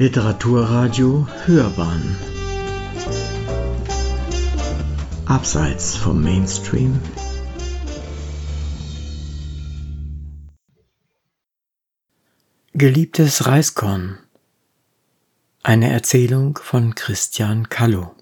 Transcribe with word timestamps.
Literaturradio 0.00 1.26
Hörbahn. 1.44 2.16
Abseits 5.26 5.96
vom 5.96 6.22
Mainstream. 6.22 7.00
Geliebtes 12.74 13.46
Reiskorn. 13.48 14.20
Eine 15.64 15.90
Erzählung 15.90 16.60
von 16.62 16.94
Christian 16.94 17.68
Kallo. 17.68 18.14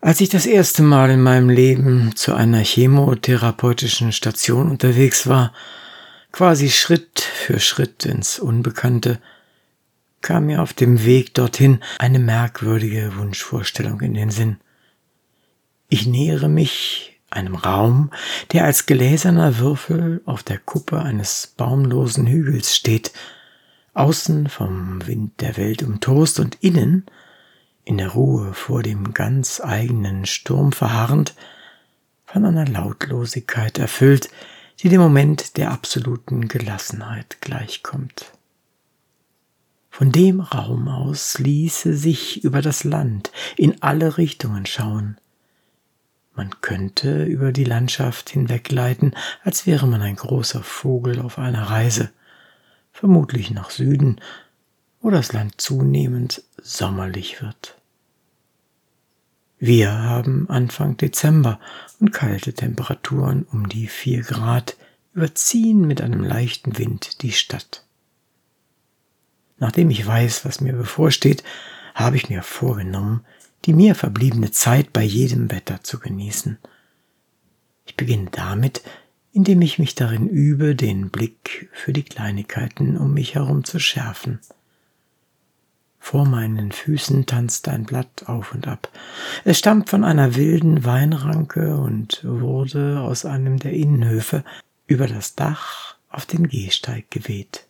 Als 0.00 0.20
ich 0.20 0.28
das 0.28 0.46
erste 0.46 0.84
Mal 0.84 1.10
in 1.10 1.22
meinem 1.22 1.50
Leben 1.50 2.14
zu 2.14 2.34
einer 2.34 2.60
chemotherapeutischen 2.60 4.12
Station 4.12 4.70
unterwegs 4.70 5.26
war, 5.26 5.52
quasi 6.32 6.70
Schritt 6.70 7.20
für 7.20 7.60
Schritt 7.60 8.06
ins 8.06 8.38
Unbekannte, 8.38 9.20
kam 10.20 10.46
mir 10.46 10.62
auf 10.62 10.72
dem 10.72 11.04
Weg 11.04 11.34
dorthin 11.34 11.80
eine 11.98 12.18
merkwürdige 12.18 13.16
Wunschvorstellung 13.16 14.00
in 14.00 14.14
den 14.14 14.30
Sinn. 14.30 14.58
Ich 15.88 16.06
nähere 16.06 16.48
mich 16.48 17.20
einem 17.30 17.54
Raum, 17.54 18.10
der 18.52 18.64
als 18.64 18.86
gläserner 18.86 19.58
Würfel 19.58 20.20
auf 20.26 20.42
der 20.42 20.58
Kuppe 20.58 21.00
eines 21.00 21.54
baumlosen 21.56 22.26
Hügels 22.26 22.74
steht, 22.76 23.12
außen 23.94 24.48
vom 24.48 25.06
Wind 25.06 25.40
der 25.40 25.56
Welt 25.56 25.82
umtost 25.82 26.40
und 26.40 26.58
innen, 26.60 27.06
in 27.84 27.98
der 27.98 28.10
Ruhe 28.10 28.52
vor 28.52 28.82
dem 28.82 29.14
ganz 29.14 29.60
eigenen 29.60 30.26
Sturm 30.26 30.72
verharrend, 30.72 31.34
von 32.24 32.44
einer 32.44 32.66
Lautlosigkeit 32.66 33.78
erfüllt, 33.78 34.28
die 34.80 34.88
dem 34.88 35.00
Moment 35.00 35.58
der 35.58 35.72
absoluten 35.72 36.48
Gelassenheit 36.48 37.42
gleichkommt. 37.42 38.32
Von 39.90 40.10
dem 40.10 40.40
Raum 40.40 40.88
aus 40.88 41.38
ließe 41.38 41.94
sich 41.94 42.42
über 42.44 42.62
das 42.62 42.84
Land 42.84 43.30
in 43.56 43.82
alle 43.82 44.16
Richtungen 44.16 44.64
schauen. 44.64 45.18
Man 46.34 46.62
könnte 46.62 47.24
über 47.24 47.52
die 47.52 47.64
Landschaft 47.64 48.30
hinwegleiten, 48.30 49.14
als 49.44 49.66
wäre 49.66 49.86
man 49.86 50.00
ein 50.00 50.16
großer 50.16 50.62
Vogel 50.62 51.20
auf 51.20 51.38
einer 51.38 51.64
Reise, 51.64 52.10
vermutlich 52.90 53.50
nach 53.50 53.68
Süden, 53.68 54.20
wo 55.02 55.10
das 55.10 55.34
Land 55.34 55.60
zunehmend 55.60 56.42
sommerlich 56.62 57.42
wird. 57.42 57.79
Wir 59.62 59.92
haben 59.92 60.48
Anfang 60.48 60.96
Dezember 60.96 61.60
und 62.00 62.12
kalte 62.12 62.54
Temperaturen 62.54 63.46
um 63.52 63.68
die 63.68 63.88
vier 63.88 64.22
Grad 64.22 64.78
überziehen 65.12 65.86
mit 65.86 66.00
einem 66.00 66.24
leichten 66.24 66.78
Wind 66.78 67.20
die 67.20 67.32
Stadt. 67.32 67.84
Nachdem 69.58 69.90
ich 69.90 70.06
weiß, 70.06 70.46
was 70.46 70.62
mir 70.62 70.72
bevorsteht, 70.72 71.44
habe 71.94 72.16
ich 72.16 72.30
mir 72.30 72.42
vorgenommen, 72.42 73.26
die 73.66 73.74
mir 73.74 73.94
verbliebene 73.94 74.50
Zeit 74.50 74.94
bei 74.94 75.02
jedem 75.02 75.50
Wetter 75.50 75.82
zu 75.82 75.98
genießen. 75.98 76.56
Ich 77.84 77.96
beginne 77.96 78.30
damit, 78.32 78.82
indem 79.30 79.60
ich 79.60 79.78
mich 79.78 79.94
darin 79.94 80.26
übe, 80.26 80.74
den 80.74 81.10
Blick 81.10 81.68
für 81.74 81.92
die 81.92 82.02
Kleinigkeiten 82.02 82.96
um 82.96 83.12
mich 83.12 83.34
herum 83.34 83.64
zu 83.64 83.78
schärfen. 83.78 84.40
Vor 86.02 86.24
meinen 86.24 86.72
Füßen 86.72 87.26
tanzt 87.26 87.68
ein 87.68 87.84
Blatt 87.84 88.24
auf 88.26 88.52
und 88.52 88.66
ab. 88.66 88.88
Es 89.44 89.58
stammt 89.58 89.90
von 89.90 90.02
einer 90.02 90.34
wilden 90.34 90.84
Weinranke 90.84 91.76
und 91.76 92.24
wurde 92.24 93.00
aus 93.00 93.24
einem 93.24 93.58
der 93.58 93.74
Innenhöfe 93.74 94.42
über 94.86 95.06
das 95.06 95.36
Dach 95.36 95.94
auf 96.08 96.26
den 96.26 96.48
Gehsteig 96.48 97.10
geweht. 97.10 97.66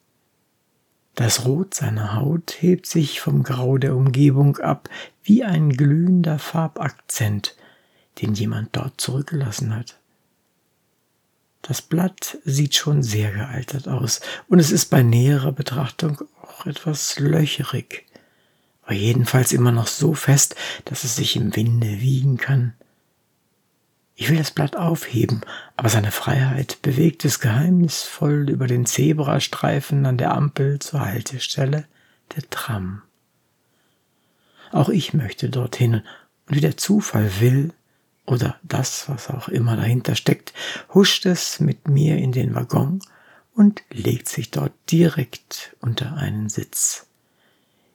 Das 1.16 1.44
Rot 1.44 1.74
seiner 1.74 2.14
Haut 2.14 2.56
hebt 2.60 2.86
sich 2.86 3.20
vom 3.20 3.42
Grau 3.42 3.76
der 3.76 3.94
Umgebung 3.94 4.56
ab 4.58 4.88
wie 5.22 5.44
ein 5.44 5.70
glühender 5.70 6.38
Farbakzent, 6.38 7.56
den 8.22 8.32
jemand 8.32 8.74
dort 8.74 9.00
zurückgelassen 9.00 9.74
hat. 9.76 9.98
Das 11.62 11.82
Blatt 11.82 12.38
sieht 12.44 12.74
schon 12.74 13.02
sehr 13.02 13.32
gealtert 13.32 13.86
aus 13.86 14.20
und 14.48 14.60
es 14.60 14.70
ist 14.70 14.86
bei 14.86 15.02
näherer 15.02 15.52
Betrachtung 15.52 16.22
auch 16.40 16.64
etwas 16.64 17.18
löcherig 17.18 18.06
aber 18.90 18.98
jedenfalls 18.98 19.52
immer 19.52 19.70
noch 19.70 19.86
so 19.86 20.14
fest, 20.14 20.56
dass 20.84 21.04
es 21.04 21.14
sich 21.14 21.36
im 21.36 21.54
Winde 21.54 22.00
wiegen 22.00 22.38
kann. 22.38 22.74
Ich 24.16 24.28
will 24.28 24.36
das 24.36 24.50
Blatt 24.50 24.74
aufheben, 24.74 25.42
aber 25.76 25.88
seine 25.88 26.10
Freiheit 26.10 26.82
bewegt 26.82 27.24
es 27.24 27.38
geheimnisvoll 27.38 28.50
über 28.50 28.66
den 28.66 28.86
Zebrastreifen 28.86 30.06
an 30.06 30.18
der 30.18 30.34
Ampel 30.34 30.80
zur 30.80 31.02
Haltestelle 31.02 31.86
der 32.34 32.50
Tram. 32.50 33.02
Auch 34.72 34.88
ich 34.88 35.14
möchte 35.14 35.50
dorthin, 35.50 36.02
und 36.48 36.56
wie 36.56 36.60
der 36.60 36.76
Zufall 36.76 37.30
will, 37.38 37.72
oder 38.26 38.58
das, 38.64 39.08
was 39.08 39.30
auch 39.30 39.46
immer 39.46 39.76
dahinter 39.76 40.16
steckt, 40.16 40.52
huscht 40.92 41.26
es 41.26 41.60
mit 41.60 41.86
mir 41.86 42.16
in 42.16 42.32
den 42.32 42.56
Waggon 42.56 43.00
und 43.54 43.84
legt 43.92 44.28
sich 44.28 44.50
dort 44.50 44.72
direkt 44.90 45.76
unter 45.80 46.16
einen 46.16 46.48
Sitz. 46.48 47.06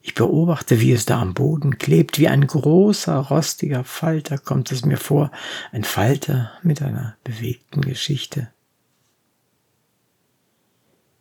Ich 0.07 0.13
beobachte, 0.13 0.81
wie 0.81 0.91
es 0.91 1.07
da 1.07 1.19
am 1.19 1.33
Boden 1.33 1.79
klebt, 1.79 2.19
wie 2.19 2.27
ein 2.27 2.45
großer, 2.45 3.15
rostiger 3.15 3.83
Falter 3.83 4.37
kommt 4.37 4.71
es 4.71 4.85
mir 4.85 4.97
vor, 4.97 5.31
ein 5.71 5.83
Falter 5.83 6.51
mit 6.61 6.83
einer 6.83 7.15
bewegten 7.23 7.81
Geschichte. 7.81 8.51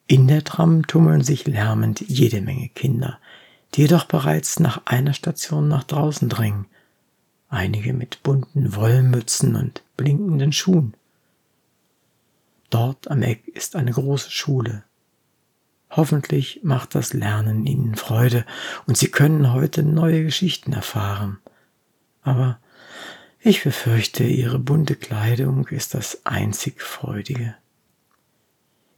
In 0.06 0.28
der 0.28 0.44
Tram 0.44 0.86
tummeln 0.86 1.22
sich 1.22 1.46
lärmend 1.46 2.04
jede 2.06 2.42
Menge 2.42 2.68
Kinder, 2.68 3.18
die 3.72 3.80
jedoch 3.80 4.04
bereits 4.04 4.60
nach 4.60 4.82
einer 4.84 5.14
Station 5.14 5.66
nach 5.66 5.84
draußen 5.84 6.28
drängen, 6.28 6.66
einige 7.48 7.94
mit 7.94 8.22
bunten 8.22 8.76
Wollmützen 8.76 9.56
und 9.56 9.82
blinkenden 9.96 10.52
Schuhen. 10.52 10.92
Dort 12.68 13.10
am 13.10 13.22
Eck 13.22 13.48
ist 13.48 13.76
eine 13.76 13.92
große 13.92 14.30
Schule, 14.30 14.84
Hoffentlich 15.96 16.60
macht 16.64 16.94
das 16.94 17.12
Lernen 17.12 17.66
Ihnen 17.66 17.94
Freude 17.94 18.44
und 18.86 18.96
Sie 18.98 19.08
können 19.08 19.52
heute 19.52 19.84
neue 19.84 20.24
Geschichten 20.24 20.72
erfahren. 20.72 21.38
Aber 22.22 22.58
ich 23.40 23.62
befürchte, 23.62 24.24
Ihre 24.24 24.58
bunte 24.58 24.96
Kleidung 24.96 25.68
ist 25.68 25.94
das 25.94 26.26
einzig 26.26 26.82
Freudige. 26.82 27.54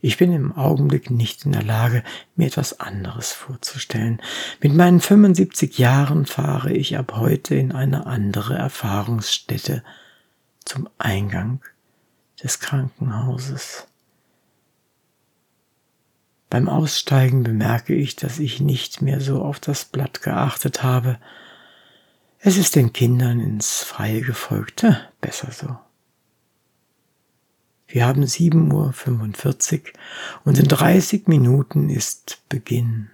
Ich 0.01 0.19
bin 0.19 0.33
im 0.33 0.57
Augenblick 0.57 1.11
nicht 1.11 1.45
in 1.45 1.53
der 1.53 1.65
Lage, 1.65 2.03
mir 2.37 2.47
etwas 2.47 2.81
anderes 2.81 3.33
vorzustellen. 3.33 4.23
Mit 4.61 4.73
meinen 4.73 5.01
75 5.01 5.79
Jahren 5.79 6.27
fahre 6.27 6.73
ich 6.73 6.97
ab 6.97 7.15
heute 7.17 7.57
in 7.57 7.73
eine 7.73 8.07
andere 8.07 8.55
Erfahrungsstätte 8.55 9.83
zum 10.65 10.89
Eingang 10.99 11.61
des 12.43 12.61
Krankenhauses. 12.61 13.87
Beim 16.49 16.69
Aussteigen 16.69 17.43
bemerke 17.43 17.95
ich, 17.95 18.17
dass 18.17 18.39
ich 18.39 18.61
nicht 18.61 19.03
mehr 19.03 19.21
so 19.21 19.43
auf 19.43 19.59
das 19.59 19.85
Blatt 19.85 20.23
geachtet 20.23 20.83
habe. 20.83 21.19
Es 22.39 22.57
ist 22.57 22.77
den 22.77 22.93
Kindern 22.93 23.41
ins 23.41 23.83
Freie 23.83 24.21
gefolgt. 24.21 24.87
Besser 25.21 25.51
so. 25.51 25.77
Wir 27.89 28.07
haben 28.07 28.25
7.45 28.25 28.73
Uhr 28.73 29.83
und 30.45 30.59
in 30.59 30.69
30 30.69 31.29
Minuten 31.29 31.89
ist 31.89 32.43
Beginn. 32.49 33.11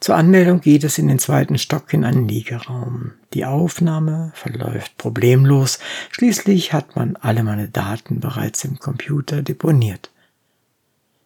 Zur 0.00 0.16
Anmeldung 0.16 0.60
geht 0.60 0.84
es 0.84 0.98
in 0.98 1.08
den 1.08 1.18
zweiten 1.18 1.56
Stock 1.56 1.92
in 1.94 2.04
einen 2.04 2.28
Liegeraum. 2.28 3.12
Die 3.32 3.46
Aufnahme 3.46 4.32
verläuft 4.34 4.98
problemlos. 4.98 5.78
Schließlich 6.10 6.74
hat 6.74 6.94
man 6.94 7.16
alle 7.16 7.42
meine 7.42 7.68
Daten 7.68 8.20
bereits 8.20 8.64
im 8.64 8.78
Computer 8.78 9.40
deponiert. 9.40 10.10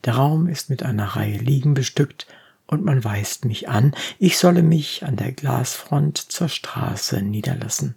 Der 0.05 0.15
Raum 0.15 0.49
ist 0.49 0.71
mit 0.71 0.83
einer 0.83 1.05
Reihe 1.05 1.39
Liegen 1.39 1.75
bestückt 1.75 2.27
und 2.67 2.85
man 2.85 3.03
weist 3.03 3.45
mich 3.45 3.69
an, 3.69 3.95
ich 4.19 4.39
solle 4.39 4.63
mich 4.63 5.05
an 5.05 5.17
der 5.17 5.33
Glasfront 5.33 6.19
zur 6.19 6.49
Straße 6.49 7.23
niederlassen. 7.23 7.97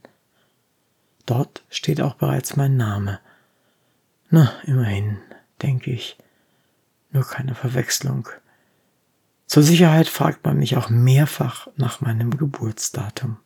Dort 1.26 1.64
steht 1.70 2.02
auch 2.02 2.16
bereits 2.16 2.56
mein 2.56 2.78
Name. 2.78 3.20
Na, 4.30 4.52
immerhin, 4.66 5.18
denke 5.62 5.92
ich. 5.92 6.18
Nur 7.12 7.24
keine 7.24 7.54
Verwechslung. 7.56 8.30
Zur 9.46 9.64
Sicherheit 9.64 10.08
fragt 10.08 10.46
man 10.46 10.58
mich 10.58 10.78
auch 10.78 10.90
mehrfach 10.90 11.68
nach 11.76 12.00
meinem 12.00 12.38
Geburtsdatum. 12.38 13.38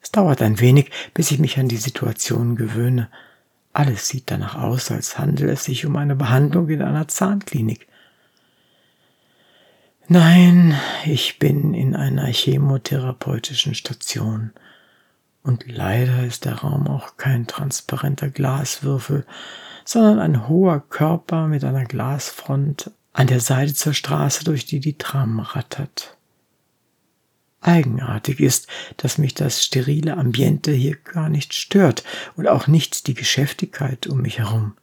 Es 0.00 0.10
dauert 0.10 0.42
ein 0.42 0.58
wenig, 0.58 0.90
bis 1.14 1.30
ich 1.30 1.38
mich 1.38 1.58
an 1.58 1.68
die 1.68 1.76
Situation 1.76 2.56
gewöhne. 2.56 3.08
Alles 3.74 4.08
sieht 4.08 4.30
danach 4.30 4.54
aus, 4.54 4.90
als 4.92 5.18
handele 5.18 5.52
es 5.52 5.64
sich 5.64 5.84
um 5.84 5.96
eine 5.96 6.14
Behandlung 6.16 6.68
in 6.68 6.80
einer 6.80 7.08
Zahnklinik. 7.08 7.88
Nein, 10.06 10.78
ich 11.04 11.38
bin 11.38 11.74
in 11.74 11.96
einer 11.96 12.26
chemotherapeutischen 12.26 13.74
Station 13.74 14.52
Und 15.42 15.64
leider 15.66 16.24
ist 16.24 16.44
der 16.44 16.54
Raum 16.60 16.86
auch 16.88 17.16
kein 17.16 17.46
transparenter 17.46 18.30
Glaswürfel, 18.30 19.26
sondern 19.84 20.20
ein 20.20 20.48
hoher 20.48 20.80
Körper 20.80 21.48
mit 21.48 21.64
einer 21.64 21.84
Glasfront 21.84 22.92
an 23.12 23.26
der 23.26 23.40
Seite 23.40 23.74
zur 23.74 23.92
Straße, 23.92 24.44
durch 24.44 24.66
die 24.66 24.80
die 24.80 24.98
Tram 24.98 25.40
rattert. 25.40 26.13
Eigenartig 27.64 28.40
ist, 28.40 28.68
dass 28.98 29.16
mich 29.16 29.32
das 29.32 29.64
sterile 29.64 30.18
Ambiente 30.18 30.70
hier 30.70 30.96
gar 30.96 31.30
nicht 31.30 31.54
stört 31.54 32.04
und 32.36 32.46
auch 32.46 32.66
nicht 32.66 33.06
die 33.06 33.14
Geschäftigkeit 33.14 34.06
um 34.06 34.20
mich 34.20 34.38
herum. 34.38 34.74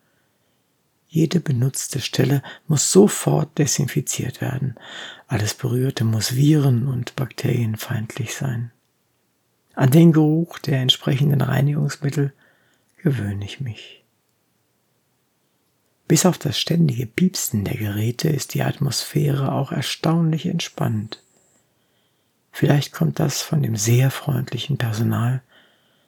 Jede 1.07 1.39
benutzte 1.39 2.01
Stelle 2.01 2.42
muss 2.68 2.92
sofort 2.92 3.56
desinfiziert 3.60 4.42
werden. 4.42 4.74
Alles 5.28 5.54
Berührte 5.54 6.06
muss 6.06 6.36
viren- 6.36 6.88
und 6.88 7.16
bakterienfeindlich 7.16 8.33
sein. 8.33 8.72
An 9.75 9.92
den 9.92 10.12
Geruch 10.12 10.57
der 10.57 10.80
entsprechenden 10.80 11.42
Reinigungsmittel 11.42 12.34
gewöhne 12.98 13.45
ich 13.45 13.60
mich. 13.60 14.04
Bis 16.07 16.25
auf 16.25 16.39
das 16.39 16.60
ständige 16.60 17.06
Piepsen 17.06 17.63
der 17.63 17.77
Geräte 17.77 18.30
ist 18.30 18.56
die 18.56 18.63
Atmosphäre 18.63 19.51
auch 19.51 19.72
erstaunlich 19.72 20.48
entspannt. 20.48 21.22
Vielleicht 22.51 22.92
kommt 22.92 23.19
das 23.19 23.42
von 23.42 23.62
dem 23.62 23.75
sehr 23.75 24.12
freundlichen 24.12 24.77
Personal, 24.77 25.42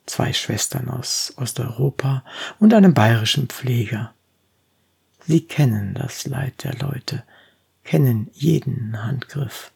zwei 0.05 0.33
Schwestern 0.33 0.89
aus 0.89 1.33
Osteuropa 1.37 2.23
und 2.59 2.73
einem 2.73 2.93
bayerischen 2.93 3.47
Pfleger. 3.47 4.13
Sie 5.25 5.41
kennen 5.45 5.93
das 5.93 6.25
Leid 6.25 6.63
der 6.63 6.73
Leute, 6.75 7.23
kennen 7.83 8.29
jeden 8.33 9.01
Handgriff, 9.01 9.71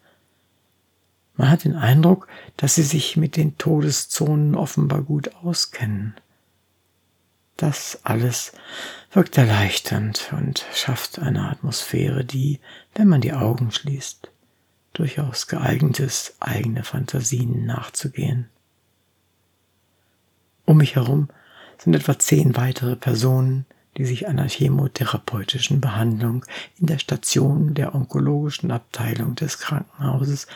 man 1.38 1.50
hat 1.50 1.62
den 1.62 1.76
Eindruck, 1.76 2.26
dass 2.56 2.74
sie 2.74 2.82
sich 2.82 3.16
mit 3.16 3.36
den 3.36 3.56
Todeszonen 3.58 4.56
offenbar 4.56 5.02
gut 5.02 5.36
auskennen. 5.36 6.16
Das 7.56 8.00
alles 8.02 8.52
wirkt 9.12 9.38
erleichternd 9.38 10.32
und 10.32 10.66
schafft 10.74 11.20
eine 11.20 11.48
Atmosphäre, 11.48 12.24
die, 12.24 12.58
wenn 12.96 13.06
man 13.06 13.20
die 13.20 13.32
Augen 13.32 13.70
schließt, 13.70 14.28
durchaus 14.98 15.46
geeignet 15.46 16.00
ist, 16.00 16.34
eigene 16.40 16.82
Fantasien 16.82 17.66
nachzugehen. 17.66 18.48
Um 20.64 20.78
mich 20.78 20.96
herum 20.96 21.28
sind 21.78 21.94
etwa 21.94 22.18
zehn 22.18 22.56
weitere 22.56 22.96
Personen, 22.96 23.64
die 23.96 24.04
sich 24.04 24.26
einer 24.26 24.48
chemotherapeutischen 24.48 25.80
Behandlung 25.80 26.44
in 26.78 26.86
der 26.86 26.98
Station 26.98 27.74
der 27.74 27.94
onkologischen 27.94 28.70
Abteilung 28.70 29.34
des 29.34 29.58
Krankenhauses 29.58 30.46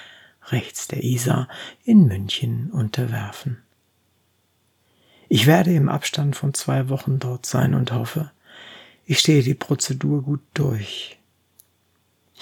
rechts 0.49 0.89
der 0.89 1.05
Isar 1.05 1.49
in 1.85 2.07
München 2.07 2.71
unterwerfen. 2.71 3.63
Ich 5.29 5.47
werde 5.47 5.73
im 5.73 5.89
Abstand 5.89 6.37
von 6.37 6.53
zwei 6.53 6.89
Wochen 6.89 7.19
dort 7.19 7.47
sein 7.47 7.75
und 7.75 7.93
hoffe, 7.93 8.31
ich 9.07 9.19
stehe 9.19 9.43
die 9.43 9.55
Prozedur 9.55 10.23
gut 10.23 10.43
durch. 10.55 11.19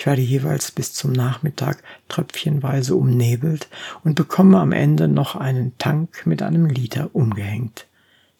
Ich 0.00 0.06
werde 0.06 0.22
jeweils 0.22 0.70
bis 0.70 0.94
zum 0.94 1.12
Nachmittag 1.12 1.82
tröpfchenweise 2.08 2.96
umnebelt 2.96 3.68
und 4.02 4.14
bekomme 4.14 4.58
am 4.58 4.72
Ende 4.72 5.08
noch 5.08 5.36
einen 5.36 5.76
Tank 5.76 6.24
mit 6.24 6.40
einem 6.40 6.64
Liter 6.64 7.10
umgehängt, 7.12 7.86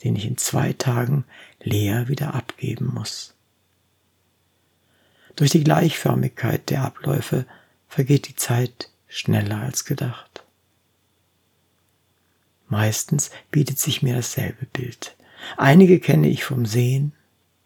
den 0.02 0.16
ich 0.16 0.24
in 0.24 0.38
zwei 0.38 0.72
Tagen 0.72 1.26
leer 1.62 2.08
wieder 2.08 2.32
abgeben 2.32 2.94
muss. 2.94 3.34
Durch 5.36 5.50
die 5.50 5.62
Gleichförmigkeit 5.62 6.70
der 6.70 6.82
Abläufe 6.82 7.44
vergeht 7.88 8.28
die 8.28 8.36
Zeit 8.36 8.88
schneller 9.06 9.58
als 9.58 9.84
gedacht. 9.84 10.42
Meistens 12.70 13.30
bietet 13.50 13.78
sich 13.78 14.00
mir 14.00 14.14
dasselbe 14.14 14.64
Bild. 14.64 15.14
Einige 15.58 16.00
kenne 16.00 16.30
ich 16.30 16.42
vom 16.42 16.64
Sehen, 16.64 17.12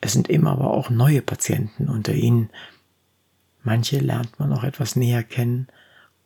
es 0.01 0.13
sind 0.13 0.29
immer 0.29 0.51
aber 0.51 0.73
auch 0.73 0.91
neue 0.91 1.23
Patienten 1.23 1.89
unter 1.89 2.13
ihnen. 2.13 2.51
Manche 3.65 3.99
lernt 3.99 4.39
man 4.39 4.53
auch 4.53 4.63
etwas 4.63 4.95
näher 4.95 5.23
kennen 5.23 5.69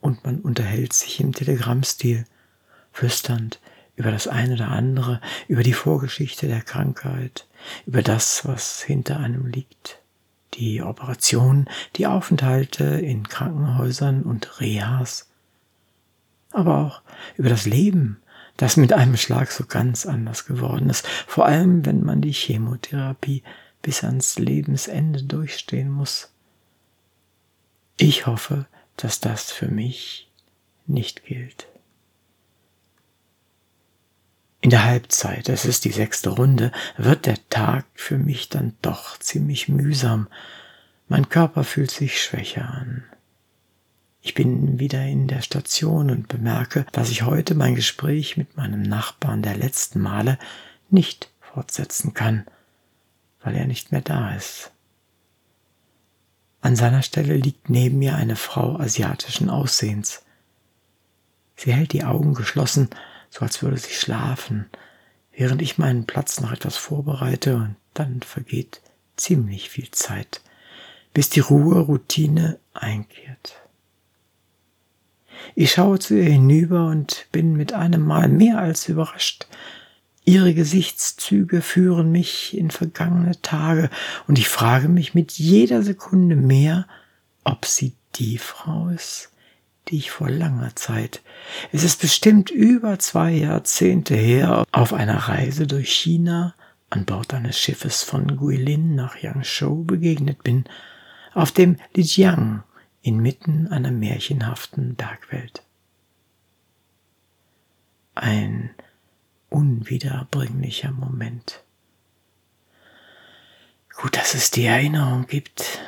und 0.00 0.24
man 0.24 0.40
unterhält 0.40 0.92
sich 0.92 1.20
im 1.20 1.32
Telegrammstil, 1.32 2.24
flüsternd 2.92 3.60
über 3.94 4.10
das 4.10 4.28
eine 4.28 4.54
oder 4.54 4.68
andere, 4.68 5.20
über 5.46 5.62
die 5.62 5.72
Vorgeschichte 5.72 6.46
der 6.48 6.62
Krankheit, 6.62 7.46
über 7.86 8.02
das, 8.02 8.44
was 8.44 8.82
hinter 8.82 9.18
einem 9.18 9.46
liegt. 9.46 10.00
Die 10.54 10.82
Operationen, 10.82 11.68
die 11.96 12.06
Aufenthalte 12.06 12.84
in 12.84 13.28
Krankenhäusern 13.28 14.22
und 14.22 14.60
Rehas, 14.60 15.28
aber 16.52 16.78
auch 16.78 17.02
über 17.36 17.48
das 17.48 17.66
Leben, 17.66 18.20
das 18.56 18.76
mit 18.76 18.92
einem 18.92 19.16
Schlag 19.16 19.52
so 19.52 19.64
ganz 19.66 20.06
anders 20.06 20.46
geworden 20.46 20.90
ist, 20.90 21.06
vor 21.26 21.46
allem 21.46 21.86
wenn 21.86 22.02
man 22.02 22.20
die 22.20 22.32
Chemotherapie 22.32 23.42
bis 23.82 24.02
ans 24.02 24.38
Lebensende 24.38 25.22
durchstehen 25.22 25.90
muss. 25.90 26.32
Ich 28.00 28.26
hoffe, 28.26 28.66
dass 28.96 29.18
das 29.18 29.50
für 29.50 29.66
mich 29.66 30.30
nicht 30.86 31.24
gilt. 31.24 31.66
In 34.60 34.70
der 34.70 34.84
Halbzeit, 34.84 35.48
es 35.48 35.64
ist 35.64 35.84
die 35.84 35.90
sechste 35.90 36.30
Runde, 36.30 36.70
wird 36.96 37.26
der 37.26 37.38
Tag 37.48 37.86
für 37.94 38.16
mich 38.16 38.48
dann 38.48 38.76
doch 38.82 39.18
ziemlich 39.18 39.68
mühsam. 39.68 40.28
Mein 41.08 41.28
Körper 41.28 41.64
fühlt 41.64 41.90
sich 41.90 42.22
schwächer 42.22 42.70
an. 42.70 43.02
Ich 44.20 44.34
bin 44.34 44.78
wieder 44.78 45.04
in 45.04 45.26
der 45.26 45.42
Station 45.42 46.10
und 46.10 46.28
bemerke, 46.28 46.86
dass 46.92 47.10
ich 47.10 47.22
heute 47.22 47.56
mein 47.56 47.74
Gespräch 47.74 48.36
mit 48.36 48.56
meinem 48.56 48.82
Nachbarn 48.82 49.42
der 49.42 49.56
letzten 49.56 50.00
Male 50.00 50.38
nicht 50.88 51.30
fortsetzen 51.40 52.14
kann, 52.14 52.46
weil 53.42 53.56
er 53.56 53.66
nicht 53.66 53.90
mehr 53.90 54.02
da 54.02 54.34
ist. 54.34 54.70
An 56.60 56.76
seiner 56.76 57.02
Stelle 57.02 57.36
liegt 57.36 57.70
neben 57.70 57.98
mir 57.98 58.16
eine 58.16 58.36
Frau 58.36 58.76
asiatischen 58.78 59.50
Aussehens. 59.50 60.22
Sie 61.56 61.72
hält 61.72 61.92
die 61.92 62.04
Augen 62.04 62.34
geschlossen 62.34 62.88
so 63.30 63.40
als 63.40 63.62
würde 63.62 63.76
sie 63.76 63.94
schlafen, 63.94 64.66
während 65.32 65.62
ich 65.62 65.78
meinen 65.78 66.06
Platz 66.06 66.40
noch 66.40 66.52
etwas 66.52 66.76
vorbereite 66.76 67.56
und 67.56 67.76
dann 67.94 68.22
vergeht 68.22 68.80
ziemlich 69.16 69.70
viel 69.70 69.90
Zeit, 69.90 70.40
bis 71.12 71.30
die 71.30 71.40
Ruhe 71.40 71.80
Routine 71.80 72.58
einkehrt. 72.74 73.56
Ich 75.54 75.72
schaue 75.72 75.98
zu 75.98 76.14
ihr 76.14 76.30
hinüber 76.30 76.88
und 76.88 77.26
bin 77.32 77.54
mit 77.54 77.72
einem 77.72 78.04
Mal 78.04 78.28
mehr 78.28 78.58
als 78.58 78.88
überrascht. 78.88 79.46
Ihre 80.28 80.52
Gesichtszüge 80.52 81.62
führen 81.62 82.12
mich 82.12 82.54
in 82.54 82.70
vergangene 82.70 83.40
Tage 83.40 83.88
und 84.26 84.38
ich 84.38 84.46
frage 84.50 84.90
mich 84.90 85.14
mit 85.14 85.32
jeder 85.32 85.82
Sekunde 85.82 86.36
mehr, 86.36 86.86
ob 87.44 87.64
sie 87.64 87.94
die 88.16 88.36
Frau 88.36 88.88
ist, 88.88 89.32
die 89.88 89.96
ich 89.96 90.10
vor 90.10 90.28
langer 90.28 90.76
Zeit, 90.76 91.22
es 91.72 91.82
ist 91.82 92.02
bestimmt 92.02 92.50
über 92.50 92.98
zwei 92.98 93.32
Jahrzehnte 93.32 94.16
her, 94.16 94.66
auf 94.70 94.92
einer 94.92 95.16
Reise 95.16 95.66
durch 95.66 95.90
China 95.90 96.54
an 96.90 97.06
Bord 97.06 97.32
eines 97.32 97.58
Schiffes 97.58 98.02
von 98.02 98.36
Guilin 98.36 98.94
nach 98.94 99.16
Yangzhou 99.16 99.84
begegnet 99.84 100.44
bin, 100.44 100.64
auf 101.32 101.52
dem 101.52 101.78
Lijiang 101.94 102.64
inmitten 103.00 103.68
einer 103.68 103.92
märchenhaften 103.92 104.94
Bergwelt. 104.94 105.62
Ein 108.14 108.74
unwiederbringlicher 109.50 110.92
Moment. 110.92 111.62
Gut, 114.00 114.16
dass 114.16 114.34
es 114.34 114.50
die 114.50 114.64
Erinnerung 114.64 115.26
gibt, 115.26 115.80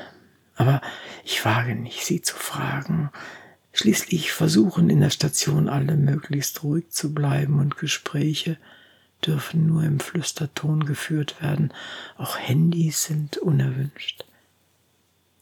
aber 0.57 0.81
ich 1.25 1.45
wage 1.45 1.75
nicht, 1.75 2.05
sie 2.05 2.23
zu 2.23 2.35
fragen, 2.35 3.11
Schließlich 3.73 4.33
versuchen 4.33 4.91
in 4.91 5.01
der 5.01 5.11
Station 5.11 5.69
alle 5.69 5.97
möglichst 5.97 6.63
ruhig 6.65 6.91
zu 6.91 7.15
bleiben 7.15 7.61
und 7.61 7.77
Gespräche 7.77 8.57
dürfen 9.25 9.67
nur 9.67 9.85
im 9.85 10.01
Flüsterton 10.01 10.85
geführt 10.85 11.41
werden. 11.41 11.73
Auch 12.17 12.39
Handys 12.39 13.05
sind 13.05 13.39
unerwünscht. 13.39 14.25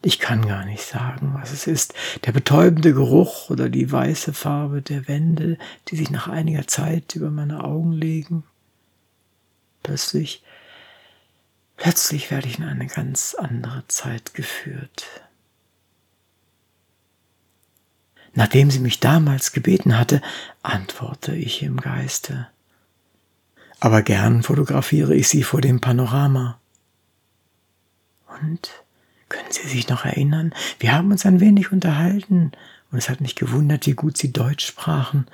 Ich 0.00 0.20
kann 0.20 0.46
gar 0.46 0.64
nicht 0.64 0.82
sagen, 0.82 1.34
was 1.34 1.50
es 1.52 1.66
ist. 1.66 1.92
Der 2.24 2.32
betäubende 2.32 2.94
Geruch 2.94 3.50
oder 3.50 3.68
die 3.68 3.90
weiße 3.90 4.32
Farbe 4.32 4.80
der 4.80 5.08
Wände, 5.08 5.58
die 5.88 5.96
sich 5.96 6.10
nach 6.10 6.28
einiger 6.28 6.68
Zeit 6.68 7.16
über 7.16 7.30
meine 7.30 7.64
Augen 7.64 7.92
legen. 7.92 8.44
Plötzlich, 9.82 10.42
plötzlich 11.76 12.30
werde 12.30 12.46
ich 12.46 12.58
in 12.58 12.64
eine 12.64 12.86
ganz 12.86 13.34
andere 13.34 13.82
Zeit 13.88 14.34
geführt. 14.34 15.06
Nachdem 18.34 18.70
sie 18.70 18.78
mich 18.78 19.00
damals 19.00 19.50
gebeten 19.50 19.98
hatte, 19.98 20.22
antworte 20.62 21.34
ich 21.34 21.62
im 21.62 21.78
Geiste. 21.78 22.46
Aber 23.80 24.02
gern 24.02 24.44
fotografiere 24.44 25.14
ich 25.14 25.28
sie 25.28 25.42
vor 25.42 25.60
dem 25.60 25.80
Panorama. 25.80 26.60
Und 28.40 28.77
können 29.28 29.50
Sie 29.50 29.66
sich 29.68 29.88
noch 29.88 30.04
erinnern? 30.04 30.54
Wir 30.78 30.92
haben 30.92 31.10
uns 31.10 31.26
ein 31.26 31.40
wenig 31.40 31.72
unterhalten 31.72 32.52
und 32.90 32.98
es 32.98 33.08
hat 33.08 33.20
mich 33.20 33.34
gewundert, 33.34 33.86
wie 33.86 33.92
gut 33.92 34.16
Sie 34.16 34.32
Deutsch 34.32 34.66
sprachen. 34.66 35.26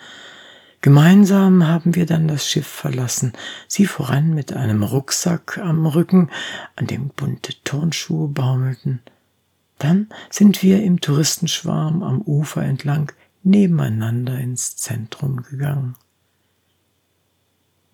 Gemeinsam 0.84 1.66
haben 1.66 1.94
wir 1.94 2.04
dann 2.04 2.28
das 2.28 2.46
Schiff 2.46 2.66
verlassen, 2.66 3.32
sie 3.68 3.86
voran 3.86 4.34
mit 4.34 4.52
einem 4.52 4.82
Rucksack 4.82 5.56
am 5.56 5.86
Rücken, 5.86 6.28
an 6.76 6.86
dem 6.86 7.08
bunte 7.08 7.54
Turnschuhe 7.64 8.28
baumelten. 8.28 9.00
Dann 9.78 10.10
sind 10.28 10.62
wir 10.62 10.82
im 10.82 11.00
Touristenschwarm 11.00 12.02
am 12.02 12.20
Ufer 12.20 12.64
entlang 12.64 13.12
nebeneinander 13.42 14.38
ins 14.38 14.76
Zentrum 14.76 15.42
gegangen. 15.42 15.96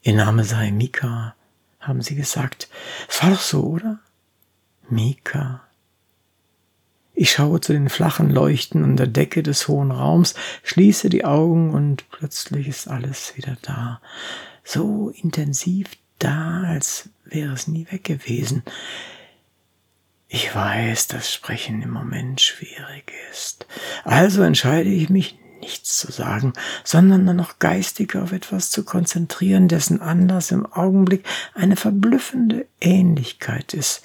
Ihr 0.03 0.15
Name 0.15 0.43
sei 0.43 0.73
Mika, 0.73 1.37
haben 1.79 2.03
sie 2.03 2.17
gesagt. 2.17 2.69
Es 3.09 3.23
war 3.23 3.31
doch 3.31 3.41
so, 3.41 3.63
oder? 3.65 4.01
Mika. 4.89 5.63
Ich 7.21 7.33
schaue 7.33 7.61
zu 7.61 7.75
den 7.75 7.91
flachen 7.91 8.31
Leuchten 8.31 8.83
an 8.83 8.97
der 8.97 9.07
Decke 9.07 9.43
des 9.43 9.69
hohen 9.69 9.91
Raums, 9.91 10.35
schließe 10.63 11.11
die 11.11 11.27
Augen 11.27 11.75
und 11.75 12.09
plötzlich 12.11 12.67
ist 12.67 12.89
alles 12.89 13.37
wieder 13.37 13.59
da. 13.61 14.01
So 14.65 15.11
intensiv 15.11 15.89
da, 16.19 16.63
als 16.67 17.11
wäre 17.27 17.53
es 17.53 17.69
nie 17.69 17.87
weg 17.91 18.05
gewesen. 18.05 18.63
Ich 20.29 20.55
weiß, 20.55 21.09
dass 21.09 21.31
Sprechen 21.31 21.83
im 21.83 21.91
Moment 21.91 22.41
schwierig 22.41 23.13
ist. 23.31 23.67
Also 24.05 24.41
entscheide 24.41 24.89
ich 24.89 25.11
mich 25.11 25.39
nichts 25.61 25.99
zu 25.99 26.11
sagen, 26.11 26.55
sondern 26.85 27.27
nur 27.27 27.35
noch 27.35 27.59
geistig 27.59 28.17
auf 28.17 28.33
etwas 28.33 28.71
zu 28.71 28.83
konzentrieren, 28.83 29.69
dessen 29.69 30.01
Anlass 30.01 30.53
im 30.53 30.65
Augenblick 30.65 31.27
eine 31.53 31.77
verblüffende 31.77 32.67
Ähnlichkeit 32.81 33.75
ist 33.75 34.05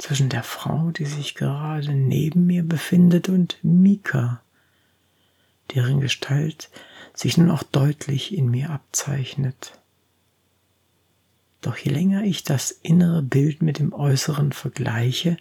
zwischen 0.00 0.28
der 0.28 0.42
Frau, 0.42 0.90
die 0.90 1.04
sich 1.04 1.34
gerade 1.34 1.92
neben 1.92 2.46
mir 2.46 2.62
befindet, 2.62 3.28
und 3.28 3.58
Mika, 3.62 4.40
deren 5.74 6.00
Gestalt 6.00 6.70
sich 7.14 7.36
nun 7.36 7.50
auch 7.50 7.62
deutlich 7.62 8.36
in 8.36 8.50
mir 8.50 8.70
abzeichnet. 8.70 9.78
Doch 11.60 11.76
je 11.76 11.92
länger 11.92 12.24
ich 12.24 12.44
das 12.44 12.70
innere 12.70 13.22
Bild 13.22 13.62
mit 13.62 13.78
dem 13.78 13.92
äußeren 13.92 14.52
vergleiche, 14.52 15.36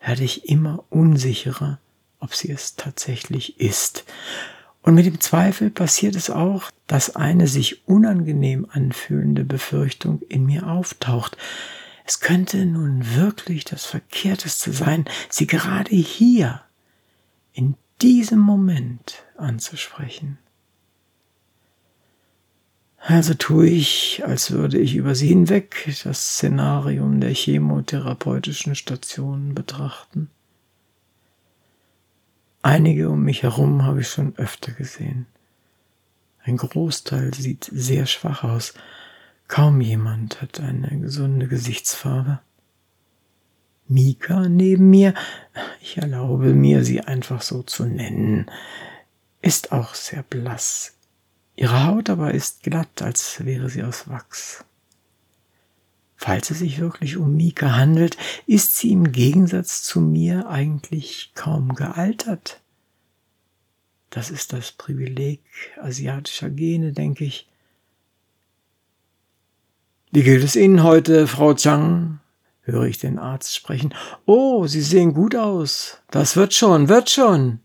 werde 0.00 0.24
ich 0.24 0.48
immer 0.48 0.84
unsicherer, 0.90 1.78
ob 2.20 2.34
sie 2.34 2.50
es 2.50 2.76
tatsächlich 2.76 3.60
ist. 3.60 4.04
Und 4.82 4.94
mit 4.94 5.06
dem 5.06 5.20
Zweifel 5.20 5.70
passiert 5.70 6.14
es 6.14 6.30
auch, 6.30 6.70
dass 6.86 7.16
eine 7.16 7.46
sich 7.46 7.86
unangenehm 7.88 8.66
anfühlende 8.70 9.44
Befürchtung 9.44 10.20
in 10.28 10.44
mir 10.46 10.66
auftaucht, 10.66 11.36
es 12.04 12.20
könnte 12.20 12.66
nun 12.66 13.14
wirklich 13.14 13.64
das 13.64 13.86
Verkehrteste 13.86 14.72
sein, 14.72 15.06
sie 15.30 15.46
gerade 15.46 15.94
hier, 15.96 16.60
in 17.54 17.76
diesem 18.02 18.40
Moment 18.40 19.24
anzusprechen. 19.36 20.38
Also 22.98 23.34
tue 23.34 23.68
ich, 23.68 24.22
als 24.24 24.50
würde 24.50 24.78
ich 24.78 24.94
über 24.96 25.14
sie 25.14 25.28
hinweg 25.28 25.94
das 26.04 26.34
Szenarium 26.34 27.20
der 27.20 27.34
chemotherapeutischen 27.34 28.74
Stationen 28.74 29.54
betrachten. 29.54 30.30
Einige 32.62 33.10
um 33.10 33.22
mich 33.22 33.42
herum 33.42 33.82
habe 33.82 34.00
ich 34.00 34.08
schon 34.08 34.34
öfter 34.36 34.72
gesehen. 34.72 35.26
Ein 36.42 36.56
Großteil 36.56 37.34
sieht 37.34 37.68
sehr 37.70 38.06
schwach 38.06 38.42
aus, 38.42 38.74
Kaum 39.54 39.80
jemand 39.80 40.42
hat 40.42 40.58
eine 40.58 40.98
gesunde 40.98 41.46
Gesichtsfarbe. 41.46 42.40
Mika 43.86 44.48
neben 44.48 44.90
mir, 44.90 45.14
ich 45.80 45.96
erlaube 45.96 46.52
mir, 46.54 46.84
sie 46.84 47.02
einfach 47.02 47.40
so 47.40 47.62
zu 47.62 47.84
nennen, 47.84 48.50
ist 49.42 49.70
auch 49.70 49.94
sehr 49.94 50.24
blass. 50.24 50.96
Ihre 51.54 51.86
Haut 51.86 52.10
aber 52.10 52.34
ist 52.34 52.64
glatt, 52.64 53.00
als 53.00 53.44
wäre 53.44 53.70
sie 53.70 53.84
aus 53.84 54.08
Wachs. 54.08 54.64
Falls 56.16 56.50
es 56.50 56.58
sich 56.58 56.80
wirklich 56.80 57.16
um 57.16 57.36
Mika 57.36 57.76
handelt, 57.76 58.16
ist 58.48 58.76
sie 58.76 58.90
im 58.90 59.12
Gegensatz 59.12 59.84
zu 59.84 60.00
mir 60.00 60.48
eigentlich 60.48 61.30
kaum 61.36 61.76
gealtert. 61.76 62.60
Das 64.10 64.32
ist 64.32 64.52
das 64.52 64.72
Privileg 64.72 65.42
asiatischer 65.80 66.50
Gene, 66.50 66.92
denke 66.92 67.24
ich. 67.24 67.46
Wie 70.14 70.22
geht 70.22 70.44
es 70.44 70.54
Ihnen 70.54 70.84
heute, 70.84 71.26
Frau 71.26 71.54
Chang? 71.54 72.20
höre 72.62 72.84
ich 72.84 72.98
den 72.98 73.18
Arzt 73.18 73.52
sprechen. 73.52 73.92
Oh, 74.26 74.64
Sie 74.68 74.80
sehen 74.80 75.12
gut 75.12 75.34
aus. 75.34 75.98
Das 76.12 76.36
wird 76.36 76.54
schon, 76.54 76.88
wird 76.88 77.10
schon. 77.10 77.58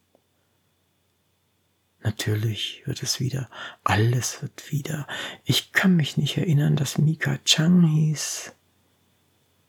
Natürlich 2.01 2.81
wird 2.85 3.03
es 3.03 3.19
wieder. 3.19 3.51
Alles 3.83 4.41
wird 4.41 4.71
wieder. 4.71 5.05
Ich 5.43 5.73
kann 5.73 5.95
mich 5.95 6.17
nicht 6.17 6.39
erinnern, 6.39 6.75
dass 6.75 6.97
Mika 6.97 7.37
Chang 7.45 7.83
hieß. 7.83 8.51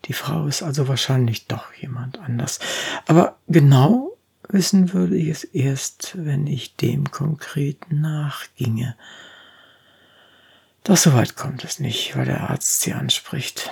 Die 0.05 0.13
Frau 0.13 0.47
ist 0.47 0.63
also 0.63 0.87
wahrscheinlich 0.87 1.45
doch 1.45 1.71
jemand 1.75 2.17
anders. 2.17 2.59
Aber 3.05 3.37
genau 3.47 4.17
wissen 4.49 4.91
würde 4.91 5.17
ich 5.17 5.27
es 5.27 5.43
erst, 5.43 6.13
wenn 6.15 6.47
ich 6.47 6.77
dem 6.77 7.11
konkret 7.11 7.91
nachginge. 7.91 8.95
Doch 10.83 10.97
so 10.97 11.13
weit 11.13 11.35
kommt 11.35 11.63
es 11.63 11.79
nicht, 11.79 12.15
weil 12.17 12.25
der 12.25 12.49
Arzt 12.49 12.81
sie 12.81 12.93
anspricht. 12.93 13.71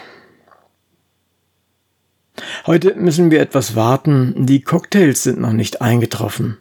Heute 2.65 2.95
müssen 2.95 3.31
wir 3.31 3.41
etwas 3.41 3.75
warten, 3.75 4.45
die 4.45 4.61
Cocktails 4.61 5.23
sind 5.23 5.39
noch 5.39 5.51
nicht 5.51 5.81
eingetroffen, 5.81 6.57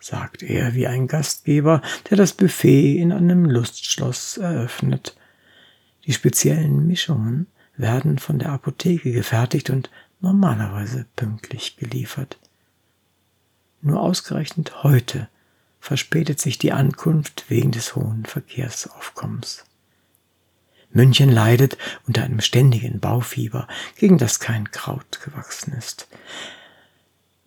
sagt 0.00 0.42
er 0.42 0.74
wie 0.74 0.86
ein 0.86 1.06
Gastgeber, 1.06 1.80
der 2.10 2.16
das 2.16 2.32
Buffet 2.32 2.98
in 2.98 3.12
einem 3.12 3.44
Lustschloss 3.46 4.36
eröffnet. 4.36 5.16
Die 6.04 6.12
speziellen 6.12 6.86
Mischungen 6.86 7.46
werden 7.76 8.18
von 8.18 8.38
der 8.38 8.50
Apotheke 8.50 9.12
gefertigt 9.12 9.70
und 9.70 9.88
normalerweise 10.20 11.06
pünktlich 11.16 11.76
geliefert. 11.76 12.38
Nur 13.80 14.00
ausgerechnet 14.00 14.82
heute 14.82 15.28
verspätet 15.80 16.40
sich 16.40 16.58
die 16.58 16.72
Ankunft 16.72 17.44
wegen 17.48 17.70
des 17.72 17.96
hohen 17.96 18.24
Verkehrsaufkommens. 18.24 19.64
München 20.92 21.30
leidet 21.30 21.78
unter 22.06 22.22
einem 22.22 22.40
ständigen 22.40 23.00
Baufieber, 23.00 23.66
gegen 23.96 24.18
das 24.18 24.40
kein 24.40 24.70
Kraut 24.70 25.20
gewachsen 25.24 25.72
ist. 25.74 26.08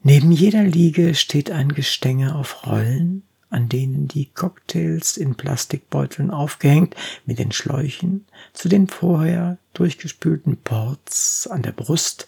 Neben 0.04 0.32
jeder 0.32 0.64
Liege 0.64 1.16
steht 1.16 1.50
ein 1.50 1.70
Gestänge 1.70 2.36
auf 2.36 2.66
Rollen, 2.66 3.24
an 3.50 3.70
denen 3.70 4.08
die 4.08 4.26
Cocktails 4.26 5.18
in 5.18 5.36
Plastikbeuteln 5.36 6.30
aufgehängt 6.30 6.96
mit 7.26 7.40
den 7.40 7.52
Schläuchen 7.52 8.26
zu 8.54 8.70
den 8.70 8.88
vorher 8.88 9.58
durchgespülten 9.74 10.58
Ports 10.58 11.48
an 11.48 11.62
der 11.62 11.72
Brust 11.72 12.28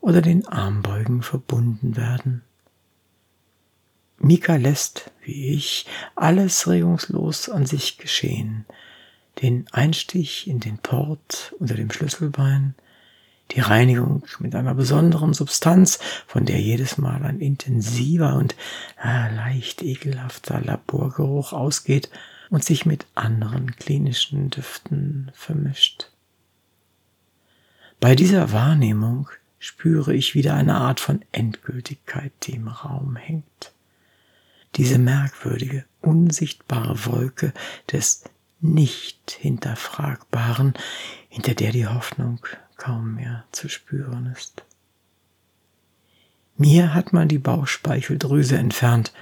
oder 0.00 0.22
den 0.22 0.46
Armbeugen 0.46 1.22
verbunden 1.22 1.96
werden. 1.96 2.42
Mika 4.18 4.56
lässt, 4.56 5.10
wie 5.24 5.54
ich, 5.54 5.86
alles 6.14 6.68
regungslos 6.68 7.48
an 7.48 7.66
sich 7.66 7.98
geschehen, 7.98 8.66
den 9.42 9.66
Einstich 9.72 10.48
in 10.48 10.60
den 10.60 10.78
Port 10.78 11.54
unter 11.58 11.74
dem 11.74 11.90
Schlüsselbein, 11.90 12.74
die 13.52 13.60
Reinigung 13.60 14.24
mit 14.38 14.54
einer 14.54 14.74
besonderen 14.74 15.34
Substanz, 15.34 15.98
von 16.26 16.44
der 16.44 16.60
jedes 16.60 16.98
Mal 16.98 17.24
ein 17.24 17.40
intensiver 17.40 18.36
und 18.36 18.54
äh, 19.02 19.34
leicht 19.34 19.82
ekelhafter 19.82 20.60
Laborgeruch 20.60 21.52
ausgeht 21.52 22.10
und 22.50 22.64
sich 22.64 22.86
mit 22.86 23.06
anderen 23.14 23.74
klinischen 23.76 24.50
Düften 24.50 25.30
vermischt. 25.34 26.10
Bei 27.98 28.14
dieser 28.14 28.52
Wahrnehmung 28.52 29.28
spüre 29.58 30.14
ich 30.14 30.34
wieder 30.34 30.54
eine 30.54 30.76
Art 30.76 31.00
von 31.00 31.22
Endgültigkeit, 31.32 32.32
die 32.42 32.54
im 32.54 32.68
Raum 32.68 33.16
hängt. 33.16 33.72
Diese 34.76 34.98
merkwürdige, 34.98 35.84
unsichtbare 36.00 37.04
Wolke 37.06 37.52
des 37.90 38.24
nicht 38.60 39.30
hinterfragbaren, 39.30 40.74
hinter 41.28 41.54
der 41.54 41.72
die 41.72 41.86
Hoffnung 41.86 42.40
kaum 42.76 43.14
mehr 43.14 43.44
zu 43.52 43.68
spüren 43.68 44.26
ist. 44.26 44.64
Mir 46.56 46.92
hat 46.92 47.12
man 47.12 47.28
die 47.28 47.38
Bauchspeicheldrüse 47.38 48.58
entfernt, 48.58 49.12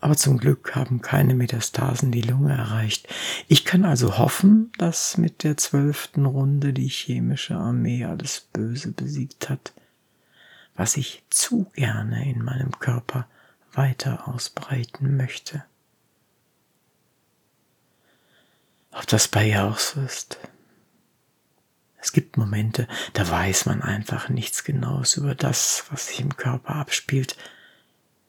aber 0.00 0.16
zum 0.16 0.38
Glück 0.38 0.76
haben 0.76 1.00
keine 1.00 1.34
Metastasen 1.34 2.12
die 2.12 2.22
Lunge 2.22 2.52
erreicht. 2.52 3.08
Ich 3.48 3.64
kann 3.64 3.84
also 3.84 4.18
hoffen, 4.18 4.70
dass 4.78 5.16
mit 5.16 5.42
der 5.42 5.56
zwölften 5.56 6.24
Runde 6.24 6.72
die 6.72 6.88
chemische 6.88 7.56
Armee 7.56 8.04
alles 8.04 8.46
Böse 8.52 8.92
besiegt 8.92 9.48
hat, 9.48 9.72
was 10.76 10.96
ich 10.96 11.24
zu 11.30 11.64
gerne 11.74 12.30
in 12.30 12.44
meinem 12.44 12.78
Körper 12.78 13.26
weiter 13.72 14.28
ausbreiten 14.28 15.16
möchte. 15.16 15.64
Ob 18.92 19.06
das 19.06 19.28
bei 19.28 19.48
ihr 19.48 19.64
auch 19.64 19.78
so 19.78 20.00
ist. 20.00 20.38
Es 22.00 22.12
gibt 22.12 22.36
Momente, 22.36 22.86
da 23.12 23.28
weiß 23.28 23.66
man 23.66 23.82
einfach 23.82 24.28
nichts 24.28 24.64
Genaues 24.64 25.16
über 25.16 25.34
das, 25.34 25.84
was 25.90 26.06
sich 26.08 26.20
im 26.20 26.36
Körper 26.36 26.76
abspielt. 26.76 27.36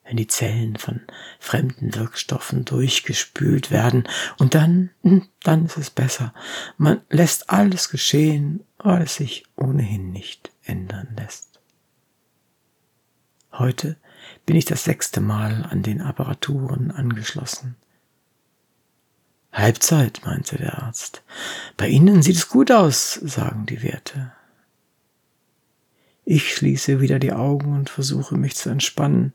wenn 0.03 0.17
die 0.17 0.25
Zellen 0.27 0.75
von 0.75 1.01
fremden 1.39 1.93
Wirkstoffen 1.93 2.65
durchgespült 2.65 3.69
werden. 3.69 4.09
Und 4.39 4.55
dann, 4.55 4.89
hm, 5.03 5.29
dann 5.43 5.65
ist 5.65 5.77
es 5.77 5.91
besser. 5.91 6.33
Man 6.77 7.01
lässt 7.11 7.51
alles 7.51 7.89
geschehen, 7.89 8.63
weil 8.79 9.03
es 9.03 9.17
sich 9.17 9.43
ohnehin 9.55 10.11
nicht 10.11 10.51
ändern 10.63 11.09
lässt. 11.15 11.59
Heute 13.51 13.97
bin 14.47 14.55
ich 14.55 14.65
das 14.65 14.83
sechste 14.83 15.21
Mal 15.21 15.63
an 15.69 15.83
den 15.83 16.01
Apparaturen 16.01 16.89
angeschlossen. 16.89 17.75
Halbzeit, 19.51 20.21
meinte 20.25 20.57
der 20.57 20.83
Arzt. 20.83 21.23
Bei 21.75 21.87
Ihnen 21.87 22.21
sieht 22.21 22.35
es 22.35 22.49
gut 22.49 22.71
aus, 22.71 23.13
sagen 23.15 23.65
die 23.65 23.81
Werte. 23.81 24.31
Ich 26.25 26.53
schließe 26.53 27.01
wieder 27.01 27.17
die 27.17 27.33
Augen 27.33 27.73
und 27.73 27.89
versuche 27.89 28.37
mich 28.37 28.55
zu 28.55 28.69
entspannen. 28.69 29.33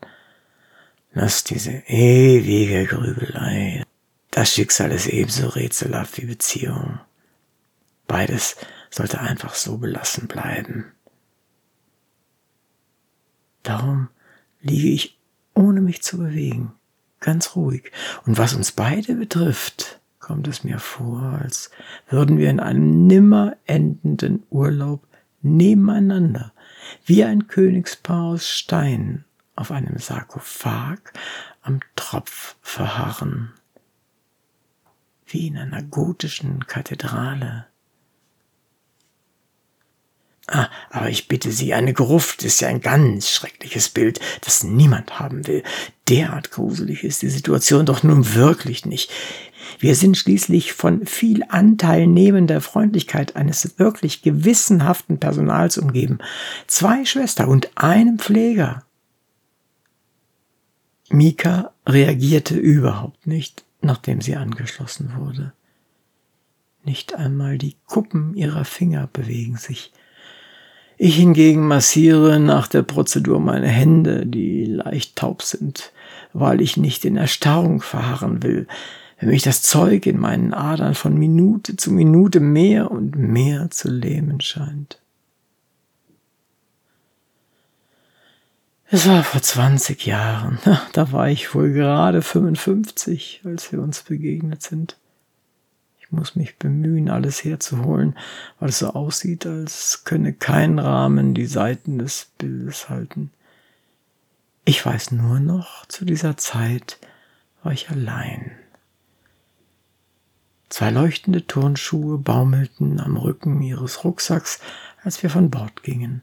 Lass 1.12 1.42
diese 1.42 1.72
ewige 1.88 2.86
Grübelei. 2.86 3.82
Das 4.30 4.52
Schicksal 4.52 4.92
ist 4.92 5.06
ebenso 5.06 5.48
rätselhaft 5.48 6.18
wie 6.18 6.26
Beziehung. 6.26 7.00
Beides 8.06 8.56
sollte 8.90 9.20
einfach 9.20 9.54
so 9.54 9.78
belassen 9.78 10.28
bleiben. 10.28 10.92
Darum 13.64 14.08
liege 14.60 14.88
ich 14.88 15.18
ohne 15.54 15.80
mich 15.80 16.02
zu 16.02 16.18
bewegen, 16.18 16.72
ganz 17.20 17.56
ruhig. 17.56 17.90
Und 18.24 18.38
was 18.38 18.54
uns 18.54 18.72
beide 18.72 19.14
betrifft, 19.14 20.00
kommt 20.24 20.48
es 20.48 20.64
mir 20.64 20.78
vor, 20.78 21.38
als 21.42 21.70
würden 22.08 22.38
wir 22.38 22.48
in 22.48 22.58
einem 22.58 23.06
nimmer 23.06 23.58
endenden 23.66 24.42
Urlaub 24.48 25.06
nebeneinander, 25.42 26.54
wie 27.04 27.24
ein 27.24 27.46
Königspaar 27.46 28.22
aus 28.22 28.48
Stein 28.48 29.26
auf 29.54 29.70
einem 29.70 29.98
Sarkophag 29.98 30.98
am 31.60 31.80
Tropf 31.94 32.56
verharren, 32.62 33.52
wie 35.26 35.48
in 35.48 35.58
einer 35.58 35.82
gotischen 35.82 36.66
Kathedrale. 36.66 37.66
Ah, 40.46 40.70
aber 40.88 41.10
ich 41.10 41.28
bitte 41.28 41.52
Sie, 41.52 41.74
eine 41.74 41.92
Gruft 41.92 42.44
ist 42.44 42.60
ja 42.62 42.68
ein 42.68 42.80
ganz 42.80 43.30
schreckliches 43.30 43.90
Bild, 43.90 44.20
das 44.40 44.62
niemand 44.62 45.18
haben 45.18 45.46
will. 45.46 45.62
Derart 46.08 46.50
gruselig 46.50 47.04
ist 47.04 47.20
die 47.20 47.28
Situation 47.28 47.84
doch 47.84 48.02
nun 48.02 48.34
wirklich 48.34 48.86
nicht. 48.86 49.10
Wir 49.78 49.94
sind 49.94 50.16
schließlich 50.16 50.72
von 50.72 51.06
viel 51.06 51.44
anteilnehmender 51.48 52.60
Freundlichkeit 52.60 53.36
eines 53.36 53.78
wirklich 53.78 54.22
gewissenhaften 54.22 55.18
Personals 55.18 55.78
umgeben. 55.78 56.18
Zwei 56.66 57.04
Schwestern 57.04 57.48
und 57.48 57.70
einem 57.76 58.18
Pfleger. 58.18 58.84
Mika 61.10 61.72
reagierte 61.86 62.56
überhaupt 62.56 63.26
nicht, 63.26 63.64
nachdem 63.82 64.20
sie 64.20 64.36
angeschlossen 64.36 65.12
wurde. 65.16 65.52
Nicht 66.84 67.14
einmal 67.14 67.58
die 67.58 67.76
Kuppen 67.86 68.34
ihrer 68.34 68.64
Finger 68.64 69.08
bewegen 69.12 69.56
sich. 69.56 69.92
Ich 70.96 71.16
hingegen 71.16 71.66
massiere 71.66 72.38
nach 72.38 72.68
der 72.68 72.82
Prozedur 72.82 73.40
meine 73.40 73.68
Hände, 73.68 74.26
die 74.26 74.64
leicht 74.66 75.16
taub 75.16 75.42
sind, 75.42 75.92
weil 76.32 76.60
ich 76.60 76.76
nicht 76.76 77.04
in 77.04 77.16
Erstarrung 77.16 77.80
verharren 77.80 78.42
will, 78.42 78.68
wenn 79.24 79.30
mich 79.30 79.42
das 79.42 79.62
Zeug 79.62 80.04
in 80.04 80.20
meinen 80.20 80.52
Adern 80.52 80.94
von 80.94 81.16
Minute 81.16 81.76
zu 81.76 81.90
Minute 81.90 82.40
mehr 82.40 82.90
und 82.90 83.16
mehr 83.16 83.70
zu 83.70 83.88
lähmen 83.88 84.42
scheint. 84.42 85.00
Es 88.90 89.08
war 89.08 89.24
vor 89.24 89.40
20 89.40 90.04
Jahren. 90.04 90.58
Da 90.92 91.10
war 91.10 91.30
ich 91.30 91.54
wohl 91.54 91.72
gerade 91.72 92.20
55, 92.20 93.40
als 93.44 93.72
wir 93.72 93.80
uns 93.80 94.02
begegnet 94.02 94.62
sind. 94.62 94.98
Ich 96.00 96.12
muss 96.12 96.36
mich 96.36 96.58
bemühen, 96.58 97.08
alles 97.08 97.44
herzuholen, 97.44 98.18
weil 98.60 98.68
es 98.68 98.80
so 98.80 98.90
aussieht, 98.90 99.46
als 99.46 100.04
könne 100.04 100.34
kein 100.34 100.78
Rahmen 100.78 101.32
die 101.32 101.46
Seiten 101.46 101.98
des 101.98 102.28
Bildes 102.36 102.90
halten. 102.90 103.30
Ich 104.66 104.84
weiß 104.84 105.12
nur 105.12 105.40
noch, 105.40 105.86
zu 105.86 106.04
dieser 106.04 106.36
Zeit 106.36 106.98
war 107.62 107.72
ich 107.72 107.88
allein. 107.88 108.52
Zwei 110.68 110.90
leuchtende 110.90 111.46
Turnschuhe 111.46 112.18
baumelten 112.18 113.00
am 113.00 113.16
Rücken 113.16 113.62
ihres 113.62 114.04
Rucksacks, 114.04 114.60
als 115.02 115.22
wir 115.22 115.30
von 115.30 115.50
Bord 115.50 115.82
gingen. 115.82 116.22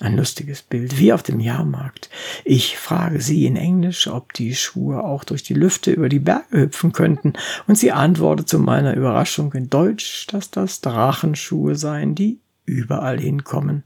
Ein 0.00 0.16
lustiges 0.16 0.62
Bild, 0.62 0.98
wie 0.98 1.12
auf 1.12 1.22
dem 1.22 1.38
Jahrmarkt. 1.38 2.10
Ich 2.44 2.78
frage 2.78 3.20
sie 3.20 3.46
in 3.46 3.56
Englisch, 3.56 4.08
ob 4.08 4.32
die 4.32 4.54
Schuhe 4.54 5.04
auch 5.04 5.22
durch 5.22 5.42
die 5.42 5.54
Lüfte 5.54 5.92
über 5.92 6.08
die 6.08 6.18
Berge 6.18 6.62
hüpfen 6.62 6.92
könnten, 6.92 7.34
und 7.66 7.76
sie 7.76 7.92
antwortet 7.92 8.48
zu 8.48 8.58
meiner 8.58 8.94
Überraschung 8.94 9.52
in 9.52 9.70
Deutsch, 9.70 10.26
dass 10.28 10.50
das 10.50 10.80
Drachenschuhe 10.80 11.76
seien, 11.76 12.14
die 12.14 12.40
überall 12.64 13.20
hinkommen. 13.20 13.84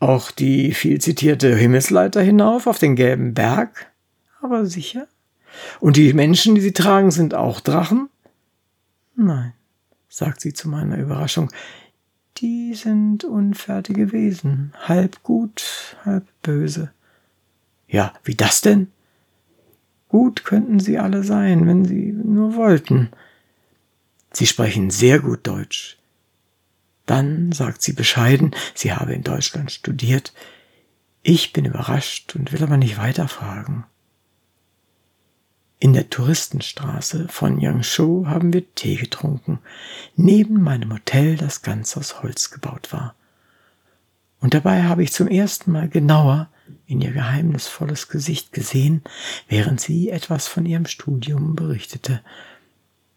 Auch 0.00 0.32
die 0.32 0.74
viel 0.74 1.00
zitierte 1.00 1.54
Himmelsleiter 1.54 2.22
hinauf 2.22 2.66
auf 2.66 2.78
den 2.78 2.96
gelben 2.96 3.34
Berg? 3.34 3.92
Aber 4.40 4.66
sicher? 4.66 5.06
Und 5.78 5.96
die 5.96 6.12
Menschen, 6.12 6.56
die 6.56 6.60
sie 6.60 6.72
tragen, 6.72 7.12
sind 7.12 7.34
auch 7.34 7.60
Drachen? 7.60 8.08
Nein, 9.24 9.52
sagt 10.08 10.40
sie 10.40 10.52
zu 10.52 10.68
meiner 10.68 10.98
Überraschung 10.98 11.50
die 12.38 12.74
sind 12.74 13.24
unfertige 13.24 14.10
Wesen, 14.10 14.72
halb 14.82 15.22
gut, 15.22 15.96
halb 16.04 16.26
böse. 16.42 16.92
Ja, 17.86 18.12
wie 18.24 18.34
das 18.34 18.60
denn? 18.60 18.88
Gut 20.08 20.44
könnten 20.44 20.80
sie 20.80 20.98
alle 20.98 21.22
sein, 21.24 21.66
wenn 21.66 21.84
sie 21.84 22.12
nur 22.12 22.56
wollten. 22.56 23.10
Sie 24.32 24.46
sprechen 24.46 24.90
sehr 24.90 25.20
gut 25.20 25.46
Deutsch. 25.46 25.98
Dann 27.06 27.52
sagt 27.52 27.82
sie 27.82 27.92
bescheiden, 27.92 28.54
sie 28.74 28.92
habe 28.92 29.12
in 29.12 29.22
Deutschland 29.22 29.70
studiert. 29.70 30.32
Ich 31.22 31.52
bin 31.52 31.64
überrascht 31.64 32.34
und 32.34 32.52
will 32.52 32.62
aber 32.62 32.76
nicht 32.76 32.98
weiterfragen. 32.98 33.84
In 35.82 35.94
der 35.94 36.08
Touristenstraße 36.08 37.26
von 37.28 37.58
Yangshu 37.58 38.26
haben 38.28 38.52
wir 38.52 38.72
Tee 38.76 38.94
getrunken, 38.94 39.58
neben 40.14 40.62
meinem 40.62 40.92
Hotel, 40.92 41.36
das 41.36 41.62
ganz 41.62 41.96
aus 41.96 42.22
Holz 42.22 42.52
gebaut 42.52 42.92
war. 42.92 43.16
Und 44.38 44.54
dabei 44.54 44.84
habe 44.84 45.02
ich 45.02 45.12
zum 45.12 45.26
ersten 45.26 45.72
Mal 45.72 45.88
genauer 45.88 46.48
in 46.86 47.00
ihr 47.00 47.10
geheimnisvolles 47.10 48.06
Gesicht 48.06 48.52
gesehen, 48.52 49.02
während 49.48 49.80
sie 49.80 50.10
etwas 50.10 50.46
von 50.46 50.66
ihrem 50.66 50.86
Studium 50.86 51.56
berichtete 51.56 52.20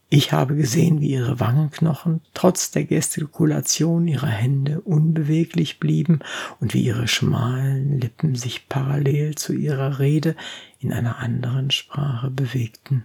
ich 0.08 0.32
habe 0.32 0.56
gesehen, 0.56 1.02
wie 1.02 1.10
ihre 1.10 1.40
Wangenknochen 1.40 2.22
trotz 2.36 2.70
der 2.70 2.86
Gestikulation 2.86 4.08
ihrer 4.08 4.28
Hände 4.28 4.82
unbeweglich 4.82 5.80
blieben 5.80 6.20
und 6.62 6.76
wie 6.76 6.84
ihre 6.84 7.08
schmalen 7.08 8.00
Lippen 8.00 8.36
sich 8.36 8.70
parallel 8.70 9.34
zu 9.36 9.52
ihrer 9.54 9.98
Rede 10.00 10.36
in 10.86 10.94
einer 10.94 11.18
anderen 11.18 11.72
Sprache 11.72 12.30
bewegten. 12.30 13.04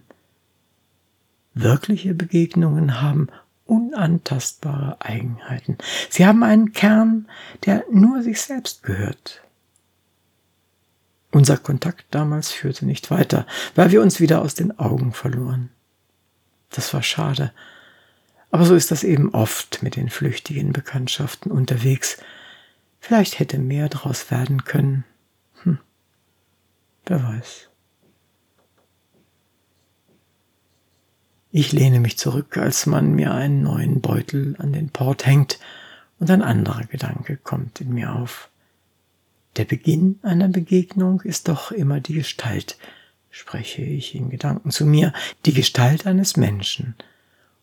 Wirkliche 1.55 2.15
Begegnungen 2.15 3.01
haben 3.01 3.29
unantastbare 3.65 5.01
Eigenheiten. 5.01 5.79
Sie 6.09 6.27
haben 6.27 6.43
einen 6.43 6.73
Kern, 6.73 7.29
der 7.65 7.85
nur 7.91 8.23
sich 8.23 8.41
selbst 8.41 8.83
gehört. 8.83 9.43
Unser 11.31 11.57
Kontakt 11.57 12.07
damals 12.11 12.51
führte 12.51 12.85
nicht 12.85 13.11
weiter, 13.11 13.47
weil 13.77 13.93
wir 13.93 14.03
uns 14.03 14.21
wieder 14.21 14.43
aus 14.43 14.55
den 14.55 14.79
Augen 14.79 15.13
verloren. 15.13 15.71
Das 16.71 16.93
war 16.93 17.03
schade. 17.03 17.53
Aber 18.51 18.65
so 18.65 18.75
ist 18.75 18.91
das 18.91 19.05
eben 19.05 19.33
oft 19.33 19.83
mit 19.83 19.97
den 19.97 20.11
flüchtigen 20.11 20.73
Bekanntschaften 20.73 21.53
unterwegs. 21.53 22.19
Vielleicht 22.99 23.39
hätte 23.39 23.59
mehr 23.59 23.89
draus 23.89 24.31
werden 24.31 24.65
können. 24.65 25.05
Hm. 25.63 25.79
Wer 27.07 27.23
weiß. 27.23 27.70
Ich 31.53 31.73
lehne 31.73 31.99
mich 31.99 32.17
zurück, 32.17 32.57
als 32.57 32.87
man 32.87 33.15
mir 33.15 33.33
einen 33.33 33.63
neuen 33.63 34.01
Beutel 34.01 34.55
an 34.59 34.73
den 34.73 34.91
Port 34.91 35.27
hängt, 35.27 35.59
und 36.21 36.31
ein 36.31 36.43
anderer 36.43 36.85
Gedanke 36.85 37.39
kommt 37.39 37.81
in 37.81 37.95
mir 37.95 38.15
auf. 38.15 38.51
Der 39.57 39.65
Beginn 39.65 40.21
einer 40.23 40.49
Begegnung 40.49 41.23
ist 41.23 41.49
doch 41.49 41.73
immer 41.73 41.99
die 41.99 42.13
Gestalt, 42.13 42.77
spreche 43.31 43.83
ich 43.83 44.15
in 44.15 44.31
Gedanken 44.31 44.71
zu 44.71 44.85
mir, 44.85 45.13
die 45.47 45.55
Gestalt 45.55 46.07
eines 46.07 46.37
Menschen 46.37 46.95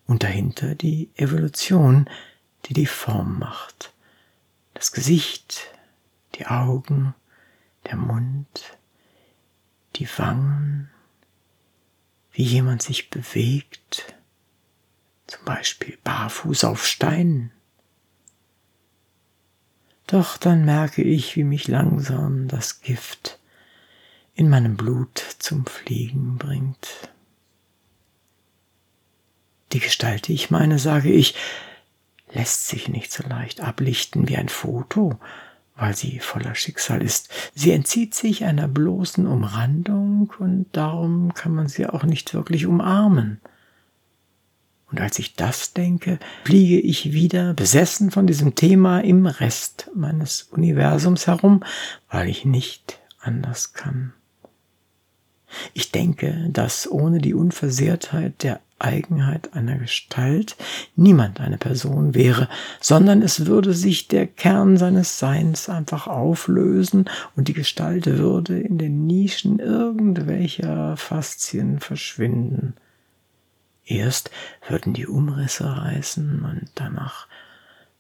und 0.08 0.24
dahinter 0.24 0.76
die 0.76 1.10
Evolution, 1.16 2.10
die 2.66 2.74
die 2.74 2.88
Form 2.88 3.40
macht. 3.40 3.94
Das 4.74 4.92
Gesicht, 4.92 5.68
die 6.36 6.48
Augen, 6.48 7.14
der 7.86 7.96
Mund, 7.96 8.78
die 9.96 10.08
Wangen, 10.18 10.90
wie 12.38 12.44
jemand 12.44 12.84
sich 12.84 13.10
bewegt, 13.10 14.14
zum 15.26 15.44
Beispiel 15.44 15.98
barfuß 16.04 16.66
auf 16.66 16.86
Steinen. 16.86 17.52
Doch 20.06 20.38
dann 20.38 20.64
merke 20.64 21.02
ich, 21.02 21.36
wie 21.36 21.44
mich 21.44 21.68
langsam 21.68 22.48
das 22.48 22.82
Gift 22.82 23.40
in 24.36 24.50
meinem 24.50 24.78
Blut 24.78 25.18
zum 25.40 25.66
Fliegen 25.66 26.38
bringt. 26.38 27.10
Die 29.72 29.80
Gestalt, 29.80 30.28
die 30.28 30.36
ich 30.36 30.52
meine, 30.52 30.78
sage 30.78 31.12
ich, 31.12 31.34
lässt 32.34 32.68
sich 32.68 32.88
nicht 32.88 33.12
so 33.12 33.28
leicht 33.28 33.62
ablichten 33.62 34.30
wie 34.30 34.38
ein 34.38 34.50
Foto, 34.50 35.20
weil 35.78 35.96
sie 35.96 36.20
voller 36.20 36.56
Schicksal 36.56 37.02
ist. 37.02 37.30
Sie 37.54 37.72
entzieht 37.72 38.16
sich 38.16 38.44
einer 38.44 38.68
bloßen 38.68 39.28
Umrandung 39.28 40.34
und 40.40 40.66
darum 40.72 41.34
kann 41.34 41.54
man 41.54 41.70
sie 41.70 41.86
auch 41.86 42.04
nicht 42.04 42.34
wirklich 42.34 42.66
umarmen. 42.66 43.40
Und 44.90 45.02
als 45.02 45.20
ich 45.20 45.36
das 45.36 45.74
denke, 45.74 46.18
fliege 46.46 46.80
ich 46.80 47.12
wieder 47.12 47.54
besessen 47.54 48.10
von 48.10 48.26
diesem 48.26 48.56
Thema 48.56 49.00
im 49.00 49.26
Rest 49.26 49.92
meines 49.94 50.44
Universums 50.44 51.28
herum, 51.28 51.64
weil 52.10 52.30
ich 52.30 52.46
nicht 52.46 53.00
anders 53.20 53.74
kann. 53.74 54.14
Ich 55.74 55.92
denke, 55.92 56.48
dass 56.50 56.90
ohne 56.90 57.20
die 57.20 57.34
Unversehrtheit 57.34 58.44
der 58.44 58.62
Eigenheit 58.80 59.54
einer 59.54 59.78
Gestalt 59.78 60.56
niemand 60.96 61.40
eine 61.40 61.58
Person 61.58 62.14
wäre, 62.14 62.48
sondern 62.80 63.22
es 63.22 63.46
würde 63.46 63.74
sich 63.74 64.08
der 64.08 64.28
Kern 64.28 64.78
seines 64.78 65.20
Seins 65.20 65.70
einfach 65.70 66.08
auflösen 66.08 67.06
und 67.36 67.48
die 67.48 67.54
Gestalt 67.54 68.06
würde 68.06 68.60
in 68.60 68.78
den 68.78 69.08
Nischen 69.08 69.60
irgendwelcher 69.60 70.96
Faszien 70.98 71.80
verschwinden. 71.80 72.76
Erst 73.86 74.32
würden 74.68 74.94
die 74.94 75.08
Umrisse 75.08 75.66
reißen 75.66 76.44
und 76.44 76.70
danach 76.76 77.28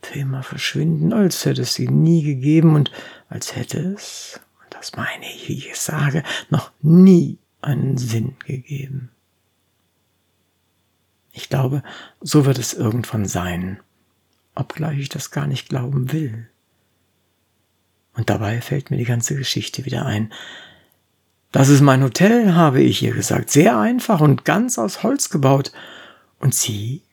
für 0.01 0.19
immer 0.19 0.43
verschwinden, 0.43 1.11
als 1.13 1.45
hätte 1.45 1.63
es 1.63 1.73
sie 1.73 1.87
nie 1.87 2.23
gegeben 2.23 2.75
und 2.75 2.91
als 3.29 3.55
hätte 3.55 3.79
es, 3.79 4.39
und 4.63 4.73
das 4.73 4.95
meine 4.95 5.25
ich, 5.25 5.47
wie 5.47 5.57
ich 5.57 5.71
es 5.71 5.85
sage, 5.85 6.23
noch 6.49 6.71
nie 6.81 7.39
einen 7.61 7.97
Sinn 7.97 8.35
gegeben. 8.45 9.09
Ich 11.37 11.49
glaube, 11.49 11.83
so 12.19 12.45
wird 12.45 12.57
es 12.57 12.73
irgendwann 12.73 13.27
sein, 13.27 13.79
obgleich 14.55 14.97
ich 14.97 15.09
das 15.09 15.29
gar 15.29 15.45
nicht 15.45 15.69
glauben 15.69 16.11
will. 16.11 16.49
Und 18.15 18.31
dabei 18.31 18.59
fällt 18.59 18.89
mir 18.89 18.97
die 18.97 19.05
ganze 19.05 19.35
Geschichte 19.35 19.85
wieder 19.85 20.03
ein. 20.03 20.33
Das 21.51 21.69
ist 21.69 21.81
mein 21.81 22.01
Hotel, 22.01 22.55
habe 22.55 22.81
ich 22.81 23.03
ihr 23.03 23.13
gesagt, 23.13 23.51
sehr 23.51 23.77
einfach 23.77 24.19
und 24.19 24.45
ganz 24.45 24.79
aus 24.79 25.03
Holz 25.03 25.29
gebaut. 25.29 25.71
Und 26.39 26.55
sie? 26.55 27.03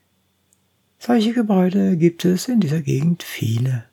Solche 0.98 1.34
Gebäude 1.34 1.98
gibt 1.98 2.24
es 2.24 2.48
in 2.48 2.60
dieser 2.60 2.80
Gegend 2.80 3.22
viele. 3.22 3.84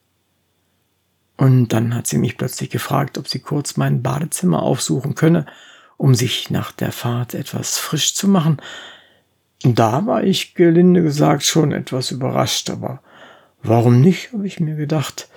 Und 1.36 1.74
dann 1.74 1.94
hat 1.94 2.08
sie 2.08 2.20
mich 2.20 2.38
plötzlich 2.38 2.70
gefragt, 2.70 3.18
ob 3.18 3.28
sie 3.28 3.40
kurz 3.40 3.76
mein 3.76 4.02
Badezimmer 4.02 4.64
aufsuchen 4.64 5.14
könne, 5.14 5.46
um 5.98 6.16
sich 6.16 6.50
nach 6.50 6.72
der 6.72 6.94
Fahrt 6.94 7.34
etwas 7.34 7.78
frisch 7.78 8.16
zu 8.16 8.30
machen. 8.30 8.62
Da 9.64 10.06
war 10.06 10.24
ich 10.24 10.56
gelinde 10.56 11.04
gesagt 11.04 11.44
schon 11.44 11.72
etwas 11.72 12.12
überrascht, 12.12 12.70
aber 12.70 13.02
warum 13.62 14.02
nicht, 14.02 14.34
habe 14.34 14.48
ich 14.48 14.60
mir 14.60 14.76
gedacht. 14.76 15.30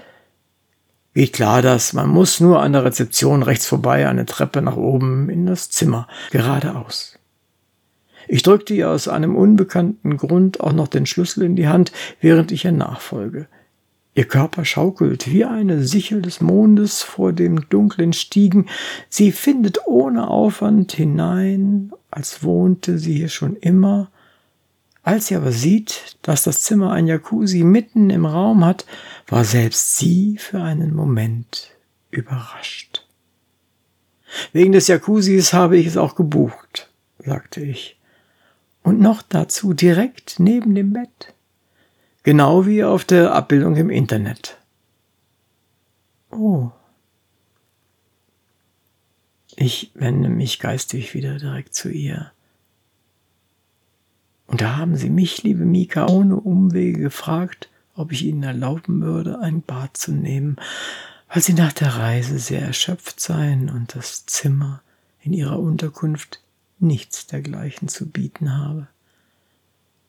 Geht 1.14 1.34
klar, 1.34 1.62
dass 1.62 1.92
man 1.92 2.08
muss 2.08 2.40
nur 2.40 2.60
an 2.60 2.72
der 2.72 2.84
Rezeption 2.84 3.42
rechts 3.42 3.66
vorbei 3.66 4.08
eine 4.08 4.26
Treppe 4.26 4.62
nach 4.62 4.76
oben 4.76 5.28
in 5.28 5.46
das 5.46 5.70
Zimmer, 5.70 6.08
geradeaus. 6.30 7.18
Ich 8.26 8.42
drückte 8.42 8.74
ihr 8.74 8.90
aus 8.90 9.06
einem 9.08 9.37
unbekannten 9.37 10.16
Grund 10.16 10.60
auch 10.60 10.72
noch 10.72 10.88
den 10.88 11.06
Schlüssel 11.06 11.44
in 11.44 11.56
die 11.56 11.68
Hand, 11.68 11.92
während 12.20 12.50
ich 12.50 12.64
ihr 12.64 12.72
nachfolge. 12.72 13.46
Ihr 14.14 14.24
Körper 14.24 14.64
schaukelt 14.64 15.30
wie 15.30 15.44
eine 15.44 15.82
Sichel 15.82 16.22
des 16.22 16.40
Mondes 16.40 17.02
vor 17.02 17.32
dem 17.32 17.68
dunklen 17.68 18.12
Stiegen. 18.12 18.66
Sie 19.08 19.32
findet 19.32 19.87
ohne 19.87 20.28
Aufwand 20.28 20.92
hinein, 20.92 21.92
als 22.10 22.42
wohnte 22.42 22.98
sie 22.98 23.14
hier 23.14 23.28
schon 23.28 23.56
immer. 23.56 24.10
Als 25.05 25.29
sie 25.29 25.37
aber 25.37 25.53
sieht, 25.53 26.17
dass 26.23 26.43
das 26.43 26.62
Zimmer 26.62 26.90
ein 26.93 27.07
Jacuzzi 27.07 27.62
mitten 27.62 28.11
im 28.11 28.27
Raum 28.27 28.64
hat, 28.64 28.87
war 29.29 29.45
selbst 29.45 29.97
sie 29.97 30.38
für 30.38 30.61
einen 30.61 30.95
Moment 30.95 31.71
überrascht. 32.11 33.07
Wegen 34.53 34.73
des 34.73 34.88
Jacuzzis 34.88 35.53
habe 35.53 35.77
ich 35.77 35.87
es 35.87 35.97
auch 35.97 36.17
gebucht, 36.17 36.90
sagte 37.19 37.61
ich. 37.61 38.01
Und 38.83 39.01
noch 39.01 39.23
dazu 39.23 39.73
direkt 39.73 40.40
neben 40.40 40.75
dem 40.75 40.93
Bett 40.93 41.35
genau 42.25 42.67
wie 42.67 42.83
auf 42.83 43.05
der 43.05 43.33
Abbildung 43.33 43.77
im 43.77 43.90
Internet. 43.90 44.59
Oh. 46.33 46.73
Ich 49.57 49.93
wende 49.95 50.29
mich 50.29 50.59
geistig 50.59 51.14
wieder 51.14 51.38
direkt 51.38 51.75
zu 51.75 51.88
ihr. 51.88 52.33
Und 54.46 54.61
da 54.61 54.76
haben 54.76 54.96
sie 54.96 55.11
mich, 55.11 55.42
liebe 55.42 55.64
Mika, 55.64 56.07
ohne 56.07 56.37
Umwege 56.37 57.00
gefragt, 57.00 57.70
ob 57.94 58.12
ich 58.12 58.24
ihnen 58.24 58.42
erlauben 58.42 59.02
würde, 59.02 59.38
ein 59.38 59.62
Bad 59.62 59.96
zu 59.96 60.12
nehmen, 60.12 60.57
weil 61.33 61.42
sie 61.42 61.54
nach 61.54 61.72
der 61.72 61.96
Reise 61.96 62.38
sehr 62.38 62.62
erschöpft 62.62 63.20
seien 63.20 63.70
und 63.70 63.94
das 63.94 64.26
Zimmer 64.26 64.83
in 65.22 65.33
ihrer 65.33 65.59
Unterkunft 65.59 66.40
nichts 66.78 67.26
dergleichen 67.26 67.88
zu 67.88 68.09
bieten 68.09 68.57
habe. 68.57 68.88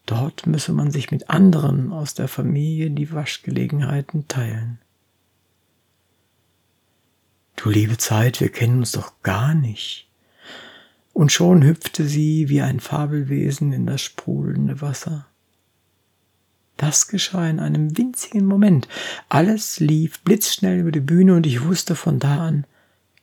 Dort 0.06 0.46
müsse 0.46 0.72
man 0.72 0.92
sich 0.92 1.10
mit 1.10 1.30
anderen 1.30 1.92
aus 1.92 2.14
der 2.14 2.28
Familie 2.28 2.92
die 2.92 3.12
Waschgelegenheiten 3.12 4.28
teilen. 4.28 4.80
Du 7.56 7.70
liebe 7.70 7.98
Zeit, 7.98 8.42
wir 8.42 8.50
kennen 8.50 8.80
uns 8.80 8.92
doch 8.92 9.14
gar 9.24 9.56
nicht. 9.56 10.05
Und 11.16 11.32
schon 11.32 11.64
hüpfte 11.64 12.06
sie 12.06 12.50
wie 12.50 12.62
ein 12.62 12.82
Fabelwesen 12.82 13.72
in 13.72 13.86
das 13.86 14.02
sprudelnde 14.02 14.82
Wasser. 14.82 15.26
Das 16.76 17.08
geschah 17.08 17.48
in 17.48 17.62
einem 17.62 17.98
winzigen 17.98 18.46
Moment. 18.46 18.90
Alles 19.30 19.80
lief 19.80 20.20
blitzschnell 20.20 20.78
über 20.80 20.92
die 20.92 21.00
Bühne 21.00 21.36
und 21.36 21.48
ich 21.48 21.64
wusste 21.64 21.96
von 21.96 22.20
da 22.20 22.46
an, 22.46 22.68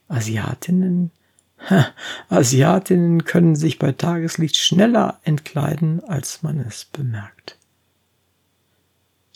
Asiatinnen 0.09 1.11
Asiatinnen 2.29 3.25
können 3.25 3.57
sich 3.57 3.79
bei 3.79 3.93
Tageslicht 3.93 4.57
schneller 4.57 5.21
entkleiden, 5.23 6.03
als 6.03 6.43
man 6.43 6.59
es 6.61 6.87
bemerkt. 6.87 7.59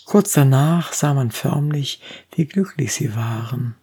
Kurz 0.07 0.33
danach 0.33 0.95
sah 0.95 1.15
man 1.15 1.31
förmlich, 1.31 2.01
wie 2.35 2.47
glücklich 2.47 2.95
sie 2.95 3.15
waren. 3.15 3.75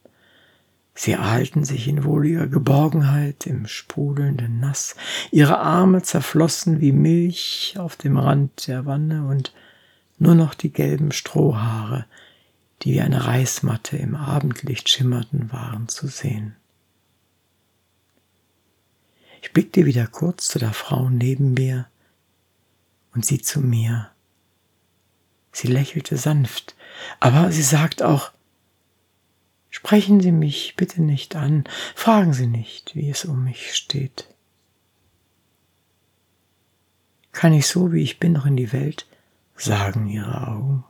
Sie 0.96 1.14
erhalten 1.14 1.66
sich 1.66 1.88
in 1.88 2.04
wohliger 2.04 2.48
Geborgenheit 2.48 3.48
im 3.48 3.68
sprudelnden 3.68 4.60
Nass, 4.60 4.96
ihre 5.32 5.58
Arme 5.58 6.04
zerflossen 6.04 6.82
wie 6.82 6.92
Milch 6.92 7.76
auf 7.78 7.96
dem 7.96 8.18
Rand 8.18 8.68
der 8.68 8.86
Wanne 8.86 9.26
und 9.26 9.54
nur 10.20 10.36
noch 10.36 10.54
die 10.54 10.72
gelben 10.72 11.12
Strohhaare, 11.12 12.06
die 12.84 12.94
wie 12.94 13.02
eine 13.02 13.26
Reismatte 13.26 13.98
im 13.98 14.16
Abendlicht 14.16 14.88
schimmerten, 14.88 15.52
waren 15.52 15.88
zu 15.88 16.08
sehen. 16.08 16.56
Ich 19.42 19.52
blickte 19.52 19.86
wieder 19.86 20.06
kurz 20.08 20.48
zu 20.48 20.60
der 20.60 20.74
Frau 20.74 21.10
neben 21.10 21.54
mir 21.54 21.88
und 23.14 23.26
sie 23.26 23.42
zu 23.42 23.62
mir. 23.62 24.10
Sie 25.52 25.68
lächelte 25.68 26.18
sanft, 26.18 26.76
aber 27.20 27.52
sie 27.52 27.62
sagt 27.62 28.02
auch, 28.02 28.32
Sprechen 29.74 30.20
Sie 30.20 30.32
mich 30.32 30.76
bitte 30.76 31.02
nicht 31.02 31.36
an, 31.36 31.64
fragen 31.96 32.32
Sie 32.32 32.46
nicht, 32.46 32.96
wie 32.96 33.10
es 33.10 33.26
um 33.26 33.44
mich 33.44 33.74
steht. 33.74 34.28
Kann 37.32 37.54
ich 37.54 37.66
so, 37.66 37.92
wie 37.92 38.04
ich 38.04 38.20
bin, 38.20 38.34
noch 38.34 38.46
in 38.46 38.56
die 38.56 38.72
Welt, 38.72 39.08
sagen 39.56 40.08
Ihre 40.08 40.48
Augen. 40.48 40.86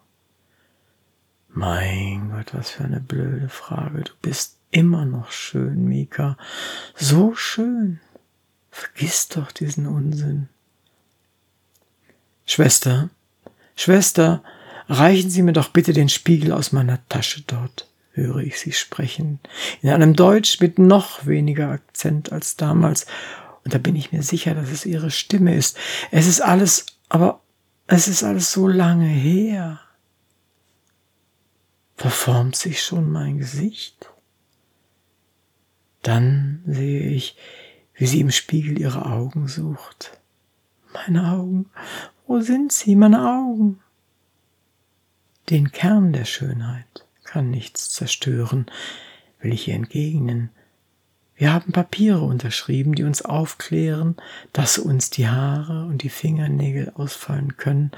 Mein 1.47 2.29
Gott, 2.31 2.53
was 2.53 2.71
für 2.71 2.83
eine 2.83 2.99
blöde 2.99 3.47
Frage. 3.47 4.01
Du 4.01 4.11
bist 4.21 4.57
immer 4.69 5.05
noch 5.05 5.31
schön, 5.31 5.85
Mika. 5.85 6.37
So 6.93 7.35
schön. 7.35 8.01
Vergiss 8.69 9.29
doch 9.29 9.53
diesen 9.53 9.87
Unsinn. 9.87 10.49
Schwester, 12.45 13.09
Schwester, 13.77 14.43
reichen 14.89 15.29
Sie 15.29 15.41
mir 15.41 15.53
doch 15.53 15.69
bitte 15.69 15.93
den 15.93 16.09
Spiegel 16.09 16.51
aus 16.51 16.73
meiner 16.73 16.99
Tasche 17.07 17.43
dort, 17.47 17.87
höre 18.13 18.37
ich 18.37 18.59
sie 18.59 18.71
sprechen, 18.71 19.39
in 19.81 19.89
einem 19.89 20.15
Deutsch 20.15 20.59
mit 20.59 20.79
noch 20.79 21.25
weniger 21.25 21.69
Akzent 21.69 22.31
als 22.31 22.55
damals, 22.55 23.05
und 23.63 23.73
da 23.73 23.77
bin 23.77 23.95
ich 23.95 24.11
mir 24.11 24.23
sicher, 24.23 24.53
dass 24.55 24.69
es 24.71 24.85
ihre 24.85 25.11
Stimme 25.11 25.55
ist. 25.55 25.77
Es 26.11 26.27
ist 26.27 26.41
alles, 26.41 26.85
aber 27.09 27.41
es 27.87 28.07
ist 28.07 28.23
alles 28.23 28.51
so 28.51 28.67
lange 28.67 29.07
her. 29.07 29.79
Verformt 31.95 32.55
sich 32.55 32.83
schon 32.83 33.09
mein 33.09 33.37
Gesicht? 33.37 34.09
Dann 36.01 36.61
sehe 36.67 37.07
ich, 37.07 37.37
wie 37.93 38.07
sie 38.07 38.19
im 38.19 38.31
Spiegel 38.31 38.79
ihre 38.79 39.05
Augen 39.05 39.47
sucht. 39.47 40.19
Meine 40.93 41.31
Augen, 41.31 41.69
wo 42.27 42.41
sind 42.41 42.73
sie, 42.73 42.95
meine 42.95 43.25
Augen? 43.25 43.79
Den 45.49 45.71
Kern 45.71 46.11
der 46.11 46.25
Schönheit 46.25 47.05
kann 47.23 47.49
nichts 47.49 47.89
zerstören, 47.89 48.65
will 49.39 49.53
ich 49.53 49.67
ihr 49.67 49.75
entgegnen. 49.75 50.49
Wir 51.35 51.51
haben 51.51 51.71
Papiere 51.71 52.21
unterschrieben, 52.21 52.93
die 52.93 53.03
uns 53.03 53.23
aufklären, 53.23 54.15
dass 54.53 54.77
uns 54.77 55.09
die 55.09 55.27
Haare 55.27 55.85
und 55.85 56.03
die 56.03 56.09
Fingernägel 56.09 56.91
ausfallen 56.95 57.57
können, 57.57 57.91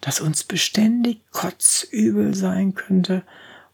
dass 0.00 0.20
uns 0.20 0.44
beständig 0.44 1.22
kotzübel 1.30 2.34
sein 2.34 2.74
könnte 2.74 3.22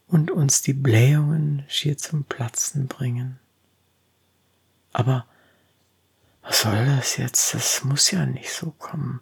und 0.07 0.31
uns 0.31 0.61
die 0.61 0.73
Blähungen 0.73 1.63
schier 1.67 1.97
zum 1.97 2.23
Platzen 2.23 2.87
bringen. 2.87 3.37
Aber 4.93 5.25
was 6.41 6.61
soll 6.61 6.85
das 6.85 7.17
jetzt? 7.17 7.53
Das 7.53 7.83
muss 7.83 8.11
ja 8.11 8.25
nicht 8.25 8.51
so 8.51 8.71
kommen. 8.71 9.21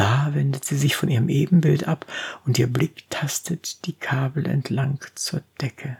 Da 0.00 0.30
wendet 0.32 0.64
sie 0.64 0.76
sich 0.76 0.96
von 0.96 1.08
ihrem 1.08 1.28
Ebenbild 1.28 1.86
ab 1.86 2.06
und 2.46 2.58
ihr 2.58 2.72
Blick 2.72 3.04
tastet 3.10 3.84
die 3.86 3.92
Kabel 3.92 4.46
entlang 4.46 4.98
zur 5.14 5.42
Decke 5.60 5.98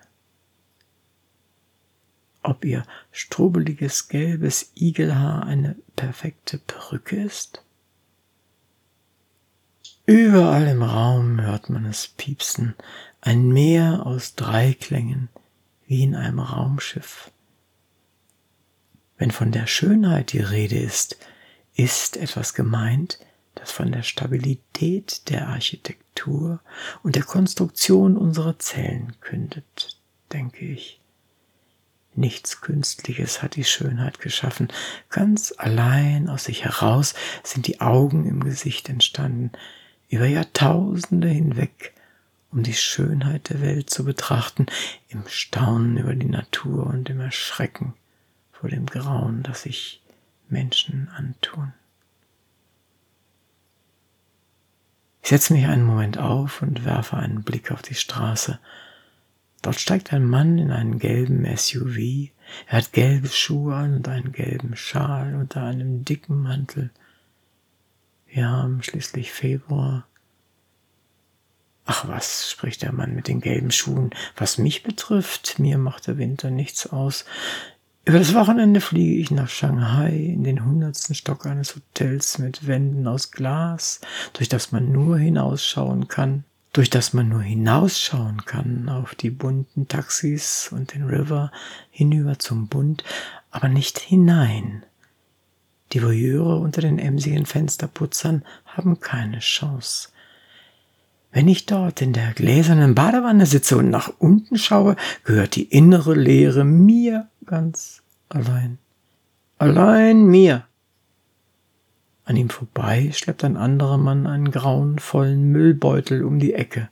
ob 2.43 2.65
ihr 2.65 2.85
strubeliges 3.13 4.09
gelbes 4.09 4.73
Igelhaar 4.75 5.45
eine 5.45 5.77
perfekte 5.97 6.59
Perücke 6.59 7.23
ist? 7.23 7.63
Überall 10.07 10.67
im 10.67 10.83
Raum 10.83 11.41
hört 11.41 11.71
man 11.71 11.85
es 11.85 12.09
piepsen, 12.09 12.75
ein 13.21 13.49
Meer 13.49 14.07
aus 14.07 14.35
Dreiklängen, 14.35 15.29
wie 15.87 16.03
in 16.03 16.15
einem 16.15 16.41
Raumschiff. 16.41 17.31
Wenn 19.19 19.31
von 19.31 19.53
der 19.53 19.67
Schönheit 19.67 20.33
die 20.33 20.41
Rede 20.41 20.79
ist, 20.79 21.19
ist 21.75 22.17
etwas 22.17 22.55
gemeint, 22.55 23.21
das 23.55 23.73
von 23.73 23.93
der 23.93 24.03
Stabilität 24.03 25.29
der 25.29 25.49
Architektur 25.49 26.61
und 27.03 27.17
der 27.17 27.25
Konstruktion 27.25 28.17
unserer 28.17 28.59
Zellen 28.59 29.15
kündet, 29.21 29.99
denke 30.33 30.65
ich. 30.65 31.01
Nichts 32.15 32.61
Künstliches 32.61 33.43
hat 33.43 33.57
die 33.57 33.65
Schönheit 33.65 34.19
geschaffen. 34.19 34.69
Ganz 35.11 35.55
allein 35.57 36.29
aus 36.29 36.45
sich 36.45 36.65
heraus 36.65 37.15
sind 37.45 37.67
die 37.67 37.81
Augen 37.81 38.27
im 38.27 38.43
Gesicht 38.43 38.89
entstanden, 38.89 39.53
über 40.09 40.27
Jahrtausende 40.27 41.29
hinweg, 41.29 41.95
um 42.51 42.65
die 42.65 42.75
Schönheit 42.75 43.51
der 43.51 43.61
Welt 43.61 43.91
zu 43.91 44.05
betrachten, 44.05 44.67
im 45.09 45.23
Staunen 45.29 45.99
über 45.99 46.15
die 46.15 46.29
Natur 46.29 46.87
und 46.87 47.09
im 47.09 47.21
Erschrecken 47.21 47.95
vor 48.51 48.69
dem 48.69 48.87
Grauen, 48.87 49.45
das 49.45 49.63
sich 49.63 50.03
Menschen 50.49 51.09
antun. 51.17 51.73
Setze 55.31 55.53
mich 55.53 55.67
einen 55.67 55.85
Moment 55.85 56.19
auf 56.19 56.61
und 56.61 56.85
werfe 56.85 57.17
einen 57.17 57.45
Blick 57.45 57.71
auf 57.71 57.83
die 57.83 57.95
Straße. 57.95 58.59
Dort 59.63 59.79
steigt 59.79 60.13
ein 60.13 60.25
Mann 60.25 60.59
in 60.59 60.73
einen 60.73 60.99
gelben 60.99 61.47
SUV. 61.57 62.33
Er 62.67 62.79
hat 62.79 62.93
gelbe 62.93 63.29
Schuhe 63.29 63.77
an 63.77 63.95
und 63.95 64.09
einen 64.09 64.33
gelben 64.33 64.75
Schal 64.75 65.37
unter 65.37 65.63
einem 65.63 66.05
dicken 66.05 66.43
Mantel. 66.43 66.91
Wir 68.27 68.49
haben 68.49 68.83
schließlich 68.83 69.31
Februar. 69.31 70.05
Ach 71.85 72.09
was, 72.09 72.51
spricht 72.51 72.83
der 72.83 72.93
Mann 72.93 73.15
mit 73.15 73.29
den 73.29 73.41
gelben 73.41 73.71
Schuhen. 73.71 74.11
Was 74.37 74.59
mich 74.59 74.83
betrifft, 74.83 75.61
mir 75.61 75.79
macht 75.79 76.09
der 76.09 76.19
Winter 76.19 76.51
nichts 76.51 76.89
aus. 76.89 77.25
Über 78.05 78.19
das 78.19 78.35
Wochenende 78.35 78.81
fliege 78.81 79.21
ich 79.21 79.31
nach 79.31 79.49
Shanghai 79.49 80.15
in 80.15 80.45
den 80.45 80.65
hundertsten 80.65 81.15
Stock 81.15 81.47
eines 81.47 81.77
Hotels 81.77 82.39
mit 82.39 82.67
Wänden 82.67 83.07
aus 83.07 83.31
Glas, 83.31 84.01
durch 84.33 84.49
das 84.49 84.73
man 84.73 84.91
nur 84.91 85.19
hinausschauen 85.19 86.09
kann 86.09 86.45
durch 86.73 86.91
das 86.91 87.13
man 87.13 87.29
nur 87.29 87.43
hinausschauen 87.43 88.45
kann 88.45 88.89
auf 88.89 89.15
die 89.15 89.31
bunten 89.31 89.89
Taxis 89.89 90.71
und 90.73 90.95
den 90.95 91.05
River 91.05 91.51
hinüber 91.91 92.39
zum 92.39 92.69
Bund, 92.69 93.03
aber 93.51 93.69
nicht 93.69 93.99
hinein. 93.99 94.85
Die 95.93 96.03
Voyeure 96.03 96.59
unter 96.59 96.81
den 96.81 97.01
emsigen 97.01 97.47
Fensterputzern 97.47 98.45
haben 98.65 99.01
keine 99.01 99.41
Chance. 99.41 100.11
Wenn 101.33 101.49
ich 101.49 101.67
dort 101.67 102.03
in 102.03 102.13
der 102.13 102.33
gläsernen 102.33 102.95
Badewanne 102.95 103.47
sitze 103.47 103.77
und 103.77 103.91
nach 103.91 104.13
unten 104.19 104.57
schaue, 104.57 104.97
gehört 105.25 105.57
die 105.57 105.65
innere 105.65 106.15
Leere 106.15 106.65
mir 106.65 107.29
ganz 107.51 108.03
allein. 108.29 108.79
Allein 109.59 110.25
mir. 110.25 110.67
An 112.25 112.37
ihm 112.37 112.49
vorbei 112.49 113.11
schleppt 113.13 113.43
ein 113.43 113.57
anderer 113.57 113.99
Mann 113.99 114.29
einen 114.29 114.53
grauen, 114.53 115.01
vollen 115.01 115.51
Müllbeutel 115.51 116.25
um 116.25 116.39
die 116.39 116.55
Ecke. 116.55 116.89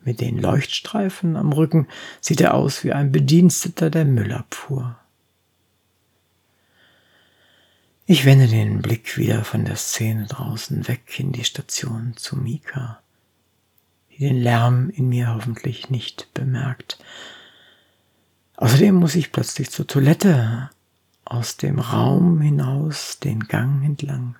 Mit 0.00 0.22
den 0.22 0.38
Leuchtstreifen 0.38 1.36
am 1.36 1.52
Rücken 1.52 1.88
sieht 2.22 2.40
er 2.40 2.54
aus 2.54 2.84
wie 2.84 2.94
ein 2.94 3.12
Bediensteter 3.12 3.90
der 3.90 4.06
Müllabfuhr. 4.06 4.96
Ich 8.06 8.24
wende 8.24 8.48
den 8.48 8.80
Blick 8.80 9.18
wieder 9.18 9.44
von 9.44 9.66
der 9.66 9.76
Szene 9.76 10.24
draußen 10.26 10.88
weg 10.88 11.20
in 11.20 11.32
die 11.32 11.44
Station 11.44 12.14
zu 12.16 12.36
Mika, 12.36 13.02
die 14.10 14.20
den 14.20 14.40
Lärm 14.40 14.88
in 14.88 15.10
mir 15.10 15.34
hoffentlich 15.34 15.90
nicht 15.90 16.32
bemerkt. 16.32 16.98
Außerdem 18.60 18.96
muss 18.96 19.14
ich 19.14 19.30
plötzlich 19.30 19.70
zur 19.70 19.86
Toilette, 19.86 20.68
aus 21.24 21.58
dem 21.58 21.78
Raum 21.78 22.40
hinaus 22.40 23.20
den 23.20 23.44
Gang 23.44 23.84
entlang. 23.84 24.34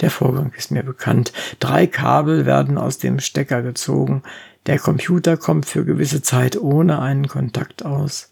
Der 0.00 0.12
Vorgang 0.12 0.52
ist 0.56 0.70
mir 0.70 0.84
bekannt. 0.84 1.32
Drei 1.58 1.88
Kabel 1.88 2.46
werden 2.46 2.78
aus 2.78 2.98
dem 2.98 3.18
Stecker 3.18 3.62
gezogen. 3.62 4.22
Der 4.66 4.78
Computer 4.78 5.36
kommt 5.36 5.66
für 5.66 5.84
gewisse 5.84 6.22
Zeit 6.22 6.56
ohne 6.56 7.00
einen 7.00 7.26
Kontakt 7.26 7.84
aus. 7.84 8.30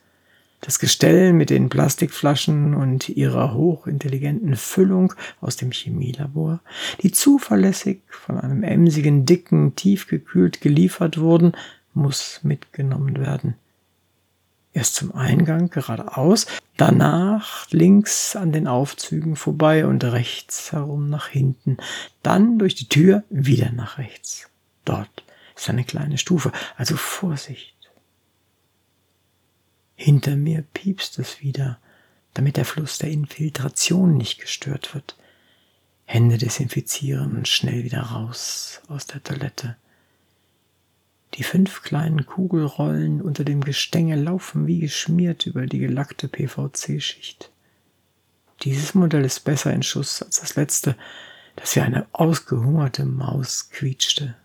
Das 0.60 0.78
Gestell 0.78 1.32
mit 1.32 1.50
den 1.50 1.68
Plastikflaschen 1.68 2.74
und 2.74 3.08
ihrer 3.08 3.52
hochintelligenten 3.54 4.54
Füllung 4.54 5.12
aus 5.40 5.56
dem 5.56 5.72
Chemielabor, 5.72 6.60
die 7.02 7.10
zuverlässig 7.10 8.02
von 8.08 8.38
einem 8.38 8.62
emsigen 8.62 9.26
Dicken 9.26 9.74
tiefgekühlt 9.74 10.60
geliefert 10.60 11.18
wurden, 11.18 11.52
muss 11.94 12.40
mitgenommen 12.44 13.18
werden. 13.18 13.56
Erst 14.72 14.94
zum 14.94 15.14
Eingang 15.14 15.70
geradeaus, 15.70 16.46
danach 16.76 17.70
links 17.70 18.36
an 18.36 18.52
den 18.52 18.66
Aufzügen 18.66 19.34
vorbei 19.34 19.86
und 19.86 20.04
rechts 20.04 20.72
herum 20.72 21.08
nach 21.08 21.28
hinten, 21.28 21.78
dann 22.22 22.58
durch 22.58 22.74
die 22.74 22.88
Tür 22.88 23.24
wieder 23.30 23.72
nach 23.72 23.98
rechts. 23.98 24.48
Dort 24.84 25.24
ist 25.56 25.68
eine 25.68 25.84
kleine 25.84 26.18
Stufe, 26.18 26.52
also 26.76 26.96
Vorsicht. 26.96 27.74
Hinter 29.96 30.36
mir 30.36 30.62
piepst 30.74 31.18
es 31.18 31.40
wieder, 31.40 31.78
damit 32.34 32.56
der 32.56 32.64
Fluss 32.64 32.98
der 32.98 33.10
Infiltration 33.10 34.16
nicht 34.16 34.40
gestört 34.40 34.94
wird. 34.94 35.16
Hände 36.04 36.38
desinfizieren 36.38 37.36
und 37.36 37.48
schnell 37.48 37.82
wieder 37.82 38.02
raus 38.02 38.80
aus 38.86 39.06
der 39.06 39.22
Toilette. 39.22 39.76
Die 41.34 41.42
fünf 41.42 41.82
kleinen 41.82 42.26
Kugelrollen 42.26 43.20
unter 43.20 43.44
dem 43.44 43.62
Gestänge 43.62 44.16
laufen 44.16 44.66
wie 44.66 44.80
geschmiert 44.80 45.46
über 45.46 45.66
die 45.66 45.78
gelackte 45.78 46.28
PVC-Schicht. 46.28 47.50
Dieses 48.62 48.94
Modell 48.94 49.24
ist 49.24 49.40
besser 49.40 49.72
in 49.72 49.82
Schuss 49.82 50.22
als 50.22 50.40
das 50.40 50.56
letzte, 50.56 50.96
das 51.56 51.76
wie 51.76 51.80
eine 51.80 52.06
ausgehungerte 52.12 53.04
Maus 53.04 53.70
quietschte. 53.70 54.36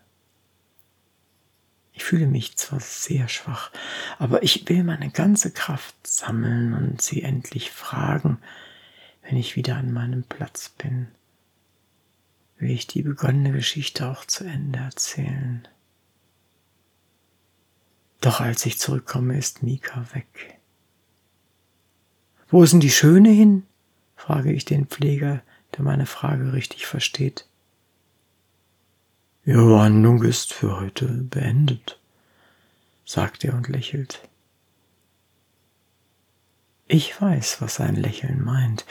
Ich 1.92 2.04
fühle 2.04 2.26
mich 2.26 2.56
zwar 2.56 2.80
sehr 2.80 3.28
schwach, 3.28 3.70
aber 4.18 4.42
ich 4.42 4.68
will 4.68 4.82
meine 4.82 5.10
ganze 5.10 5.52
Kraft 5.52 5.94
sammeln 6.06 6.74
und 6.74 7.00
sie 7.00 7.22
endlich 7.22 7.70
fragen, 7.70 8.38
wenn 9.22 9.36
ich 9.36 9.56
wieder 9.56 9.76
an 9.76 9.92
meinem 9.92 10.24
Platz 10.24 10.68
bin. 10.68 11.08
Will 12.58 12.70
ich 12.70 12.86
die 12.86 13.02
begonnene 13.02 13.52
Geschichte 13.52 14.08
auch 14.08 14.24
zu 14.24 14.44
Ende 14.44 14.80
erzählen? 14.80 15.66
Doch 18.24 18.40
als 18.40 18.64
ich 18.64 18.78
zurückkomme, 18.78 19.36
ist 19.36 19.62
Mika 19.62 20.06
weg. 20.14 20.58
Wo 22.48 22.62
ist 22.62 22.72
denn 22.72 22.80
die 22.80 22.90
Schöne 22.90 23.28
hin? 23.28 23.66
frage 24.16 24.50
ich 24.50 24.64
den 24.64 24.86
Pfleger, 24.86 25.42
der 25.76 25.84
meine 25.84 26.06
Frage 26.06 26.54
richtig 26.54 26.86
versteht. 26.86 27.46
Ihre 29.44 29.70
Wandlung 29.72 30.22
ist 30.22 30.54
für 30.54 30.80
heute 30.80 31.06
beendet, 31.06 32.00
sagt 33.04 33.44
er 33.44 33.52
und 33.52 33.68
lächelt. 33.68 34.26
Ich 36.88 37.20
weiß, 37.20 37.60
was 37.60 37.74
sein 37.74 37.94
Lächeln 37.94 38.42
meint. 38.42 38.86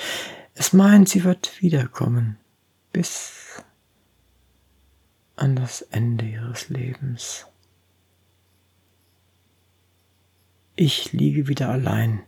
Es 0.54 0.74
meint, 0.74 1.10
sie 1.10 1.24
wird 1.24 1.60
wiederkommen, 1.60 2.38
bis 2.92 3.64
an 5.36 5.56
das 5.56 5.82
Ende 5.82 6.26
ihres 6.26 6.70
Lebens. 6.70 7.48
Ich 10.76 11.14
liege 11.14 11.48
wieder 11.48 11.70
allein. 11.70 12.24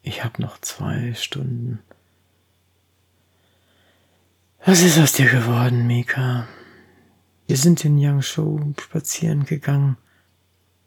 Ich 0.00 0.24
habe 0.24 0.40
noch 0.40 0.58
zwei 0.62 1.12
Stunden. 1.12 1.80
Was 4.64 4.80
ist 4.80 4.98
aus 4.98 5.12
dir 5.12 5.28
geworden, 5.28 5.86
Mika? 5.86 6.48
Wir 7.46 7.58
sind 7.58 7.84
in 7.84 7.98
Yangzhou 7.98 8.72
spazieren 8.80 9.44
gegangen. 9.44 9.98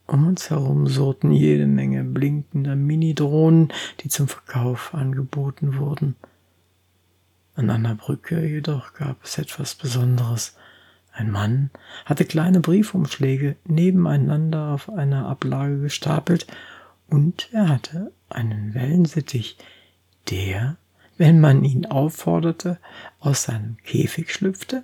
Um 0.07 0.27
uns 0.27 0.49
herum 0.49 0.87
surrten 0.87 1.31
jede 1.31 1.67
Menge 1.67 2.03
blinkender 2.03 2.75
Mini-Drohnen, 2.75 3.71
die 3.99 4.09
zum 4.09 4.27
Verkauf 4.27 4.95
angeboten 4.95 5.77
wurden. 5.77 6.15
An 7.53 7.69
einer 7.69 7.93
Brücke 7.93 8.43
jedoch 8.47 8.93
gab 8.93 9.23
es 9.23 9.37
etwas 9.37 9.75
Besonderes. 9.75 10.55
Ein 11.15 11.29
Mann 11.29 11.69
hatte 12.05 12.25
kleine 12.25 12.59
Briefumschläge 12.59 13.55
nebeneinander 13.65 14.69
auf 14.69 14.89
einer 14.89 15.27
Ablage 15.27 15.79
gestapelt 15.79 16.47
und 17.07 17.49
er 17.51 17.69
hatte 17.69 18.11
einen 18.29 18.73
Wellensittich, 18.73 19.57
der, 20.31 20.77
wenn 21.17 21.39
man 21.39 21.63
ihn 21.63 21.85
aufforderte, 21.85 22.79
aus 23.19 23.43
seinem 23.43 23.77
Käfig 23.83 24.33
schlüpfte, 24.33 24.83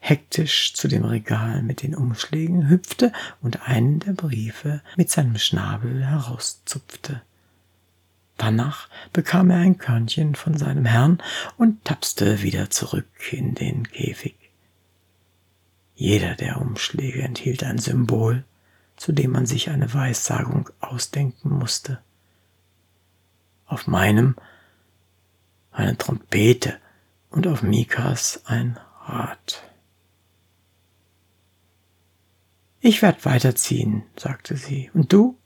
hektisch 0.00 0.74
zu 0.74 0.86
dem 0.86 1.02
Regal 1.02 1.62
mit 1.62 1.82
den 1.82 1.94
Umschlägen 1.94 2.68
hüpfte 2.68 3.10
und 3.40 3.66
einen 3.66 4.00
der 4.00 4.12
Briefe 4.12 4.82
mit 4.98 5.10
seinem 5.10 5.38
Schnabel 5.38 6.04
herauszupfte. 6.04 7.22
Danach 8.36 8.90
bekam 9.14 9.48
er 9.48 9.60
ein 9.60 9.78
Körnchen 9.78 10.34
von 10.34 10.58
seinem 10.58 10.84
Herrn 10.84 11.22
und 11.56 11.82
tapste 11.84 12.42
wieder 12.42 12.68
zurück 12.68 13.32
in 13.32 13.54
den 13.54 13.88
Käfig. 13.88 14.43
Jeder 15.94 16.34
der 16.34 16.60
Umschläge 16.60 17.22
enthielt 17.22 17.62
ein 17.62 17.78
Symbol, 17.78 18.44
zu 18.96 19.12
dem 19.12 19.32
man 19.32 19.46
sich 19.46 19.70
eine 19.70 19.92
Weissagung 19.92 20.70
ausdenken 20.80 21.50
musste. 21.50 22.00
Auf 23.66 23.86
meinem 23.86 24.36
eine 25.70 25.96
Trompete 25.96 26.78
und 27.30 27.46
auf 27.46 27.62
Mikas 27.62 28.42
ein 28.46 28.78
Rad. 29.04 29.62
Ich 32.80 33.02
werd 33.02 33.24
weiterziehen, 33.24 34.04
sagte 34.16 34.56
sie. 34.56 34.90
Und 34.94 35.12
du? 35.12 35.38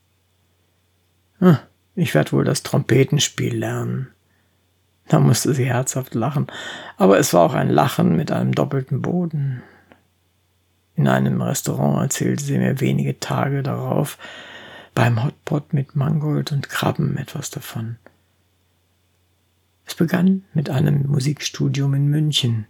Hm, 1.38 1.58
ich 1.94 2.14
werd 2.14 2.32
wohl 2.32 2.44
das 2.44 2.62
Trompetenspiel 2.62 3.56
lernen. 3.56 4.08
Da 5.08 5.20
musste 5.20 5.54
sie 5.54 5.64
herzhaft 5.64 6.14
lachen, 6.14 6.48
aber 6.96 7.18
es 7.18 7.32
war 7.32 7.42
auch 7.42 7.54
ein 7.54 7.70
Lachen 7.70 8.16
mit 8.16 8.30
einem 8.30 8.52
doppelten 8.52 9.00
Boden. 9.00 9.62
In 10.98 11.06
einem 11.06 11.40
Restaurant 11.40 12.02
erzählte 12.02 12.42
sie 12.42 12.58
mir 12.58 12.80
wenige 12.80 13.20
Tage 13.20 13.62
darauf 13.62 14.18
beim 14.94 15.22
Hotpot 15.22 15.72
mit 15.72 15.94
Mangold 15.94 16.50
und 16.50 16.68
Krabben 16.68 17.16
etwas 17.18 17.50
davon. 17.50 17.98
Es 19.86 19.94
begann 19.94 20.42
mit 20.54 20.68
einem 20.68 21.06
Musikstudium 21.06 21.94
in 21.94 22.08
München. 22.08 22.66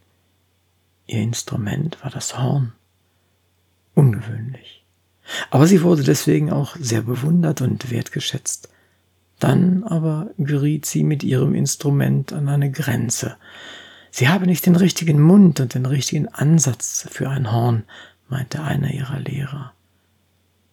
Ihr 1.06 1.22
Instrument 1.22 2.04
war 2.04 2.10
das 2.10 2.36
Horn. 2.36 2.74
Ungewöhnlich. 3.94 4.84
Aber 5.50 5.66
sie 5.66 5.82
wurde 5.82 6.02
deswegen 6.02 6.52
auch 6.52 6.76
sehr 6.76 7.00
bewundert 7.00 7.62
und 7.62 7.90
wertgeschätzt. 7.90 8.68
Dann 9.38 9.84
aber 9.84 10.32
geriet 10.36 10.84
sie 10.84 11.02
mit 11.02 11.24
ihrem 11.24 11.54
Instrument 11.54 12.34
an 12.34 12.50
eine 12.50 12.70
Grenze. 12.70 13.38
Sie 14.10 14.28
habe 14.28 14.46
nicht 14.46 14.66
den 14.66 14.76
richtigen 14.76 15.18
Mund 15.18 15.60
und 15.60 15.72
den 15.72 15.86
richtigen 15.86 16.28
Ansatz 16.28 17.08
für 17.10 17.30
ein 17.30 17.52
Horn, 17.52 17.84
meinte 18.28 18.62
einer 18.62 18.90
ihrer 18.90 19.18
Lehrer. 19.20 19.72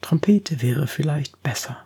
Trompete 0.02 0.62
wäre 0.62 0.88
vielleicht 0.88 1.42
besser. 1.42 1.78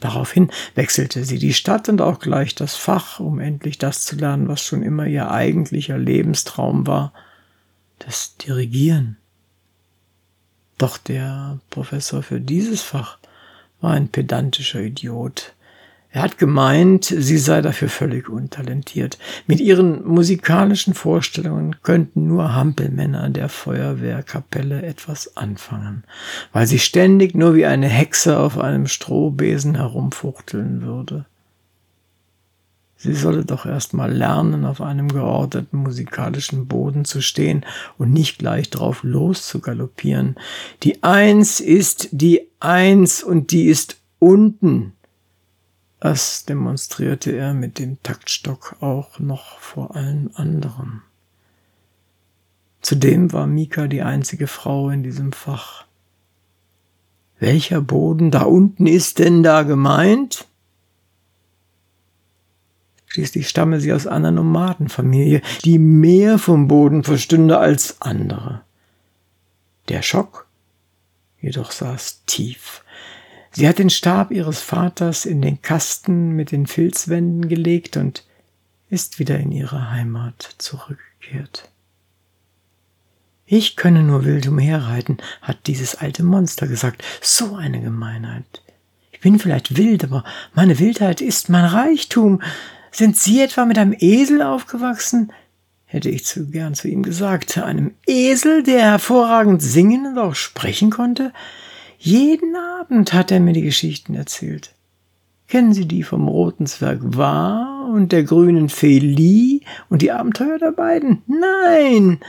Daraufhin 0.00 0.50
wechselte 0.74 1.24
sie 1.24 1.38
die 1.38 1.54
Stadt 1.54 1.88
und 1.88 2.00
auch 2.00 2.18
gleich 2.18 2.54
das 2.54 2.76
Fach, 2.76 3.20
um 3.20 3.40
endlich 3.40 3.78
das 3.78 4.04
zu 4.04 4.16
lernen, 4.16 4.48
was 4.48 4.62
schon 4.62 4.82
immer 4.82 5.06
ihr 5.06 5.30
eigentlicher 5.30 5.98
Lebenstraum 5.98 6.86
war, 6.86 7.12
das 8.00 8.36
Dirigieren. 8.36 9.16
Doch 10.78 10.98
der 10.98 11.58
Professor 11.70 12.22
für 12.22 12.40
dieses 12.40 12.82
Fach 12.82 13.18
war 13.80 13.92
ein 13.92 14.08
pedantischer 14.08 14.80
Idiot, 14.80 15.53
er 16.14 16.22
hat 16.22 16.38
gemeint, 16.38 17.06
sie 17.06 17.38
sei 17.38 17.60
dafür 17.60 17.88
völlig 17.88 18.28
untalentiert. 18.28 19.18
Mit 19.48 19.58
ihren 19.58 20.06
musikalischen 20.06 20.94
Vorstellungen 20.94 21.74
könnten 21.82 22.28
nur 22.28 22.54
Hampelmänner 22.54 23.30
der 23.30 23.48
Feuerwehrkapelle 23.48 24.82
etwas 24.82 25.36
anfangen, 25.36 26.04
weil 26.52 26.68
sie 26.68 26.78
ständig 26.78 27.34
nur 27.34 27.56
wie 27.56 27.66
eine 27.66 27.88
Hexe 27.88 28.38
auf 28.38 28.60
einem 28.60 28.86
Strohbesen 28.86 29.74
herumfuchteln 29.74 30.82
würde. 30.82 31.24
Sie 32.96 33.14
solle 33.14 33.44
doch 33.44 33.66
erst 33.66 33.92
mal 33.92 34.12
lernen, 34.12 34.64
auf 34.66 34.80
einem 34.80 35.08
geordneten 35.08 35.78
musikalischen 35.78 36.68
Boden 36.68 37.04
zu 37.04 37.22
stehen 37.22 37.66
und 37.98 38.12
nicht 38.12 38.38
gleich 38.38 38.70
drauf 38.70 39.00
los 39.02 39.48
zu 39.48 39.58
galoppieren. 39.58 40.36
Die 40.84 41.02
Eins 41.02 41.58
ist 41.58 42.10
die 42.12 42.42
Eins 42.60 43.24
und 43.24 43.50
die 43.50 43.64
ist 43.64 43.96
unten. 44.20 44.92
Das 46.00 46.44
demonstrierte 46.44 47.32
er 47.32 47.54
mit 47.54 47.78
dem 47.78 48.02
Taktstock 48.02 48.76
auch 48.80 49.18
noch 49.18 49.58
vor 49.58 49.96
allen 49.96 50.34
anderen. 50.36 51.02
Zudem 52.82 53.32
war 53.32 53.46
Mika 53.46 53.86
die 53.86 54.02
einzige 54.02 54.46
Frau 54.46 54.90
in 54.90 55.02
diesem 55.02 55.32
Fach. 55.32 55.86
Welcher 57.38 57.80
Boden 57.80 58.30
da 58.30 58.42
unten 58.42 58.86
ist 58.86 59.18
denn 59.18 59.42
da 59.42 59.62
gemeint? 59.62 60.46
Schließlich 63.06 63.48
stamme 63.48 63.80
sie 63.80 63.92
aus 63.92 64.06
einer 64.06 64.30
Nomadenfamilie, 64.30 65.40
die 65.64 65.78
mehr 65.78 66.38
vom 66.38 66.68
Boden 66.68 67.04
verstünde 67.04 67.58
als 67.58 68.02
andere. 68.02 68.62
Der 69.88 70.02
Schock 70.02 70.46
jedoch 71.40 71.70
saß 71.70 72.24
tief. 72.26 72.83
Sie 73.54 73.68
hat 73.68 73.78
den 73.78 73.90
Stab 73.90 74.32
ihres 74.32 74.60
Vaters 74.60 75.24
in 75.24 75.40
den 75.40 75.62
Kasten 75.62 76.30
mit 76.30 76.50
den 76.50 76.66
Filzwänden 76.66 77.48
gelegt 77.48 77.96
und 77.96 78.24
ist 78.90 79.18
wieder 79.18 79.38
in 79.38 79.52
ihre 79.52 79.90
Heimat 79.90 80.56
zurückgekehrt. 80.58 81.68
Ich 83.46 83.76
könne 83.76 84.02
nur 84.02 84.24
wild 84.24 84.48
umherreiten, 84.48 85.18
hat 85.40 85.66
dieses 85.66 85.94
alte 85.94 86.24
Monster 86.24 86.66
gesagt. 86.66 87.04
So 87.20 87.54
eine 87.54 87.80
Gemeinheit. 87.80 88.62
Ich 89.12 89.20
bin 89.20 89.38
vielleicht 89.38 89.76
wild, 89.76 90.02
aber 90.04 90.24
meine 90.54 90.78
Wildheit 90.78 91.20
ist 91.20 91.48
mein 91.48 91.64
Reichtum. 91.64 92.42
Sind 92.90 93.16
Sie 93.16 93.40
etwa 93.40 93.64
mit 93.66 93.78
einem 93.78 93.94
Esel 93.98 94.42
aufgewachsen? 94.42 95.32
hätte 95.94 96.10
ich 96.10 96.24
zu 96.24 96.50
gern 96.50 96.74
zu 96.74 96.88
ihm 96.88 97.04
gesagt. 97.04 97.56
Einem 97.58 97.94
Esel, 98.04 98.64
der 98.64 98.80
hervorragend 98.80 99.62
singen 99.62 100.06
und 100.06 100.18
auch 100.18 100.34
sprechen 100.34 100.90
konnte? 100.90 101.32
Jeden 101.98 102.56
Abend 102.56 103.12
hat 103.12 103.30
er 103.30 103.40
mir 103.40 103.52
die 103.52 103.62
Geschichten 103.62 104.14
erzählt. 104.14 104.74
Kennen 105.48 105.74
Sie 105.74 105.86
die 105.86 106.02
vom 106.02 106.28
roten 106.28 106.66
Zwerg 106.66 107.00
War 107.02 107.88
und 107.92 108.12
der 108.12 108.24
grünen 108.24 108.68
Fee 108.68 108.98
Lee 108.98 109.60
und 109.88 110.02
die 110.02 110.10
Abenteuer 110.10 110.58
der 110.58 110.72
beiden? 110.72 111.22
Nein! 111.26 112.20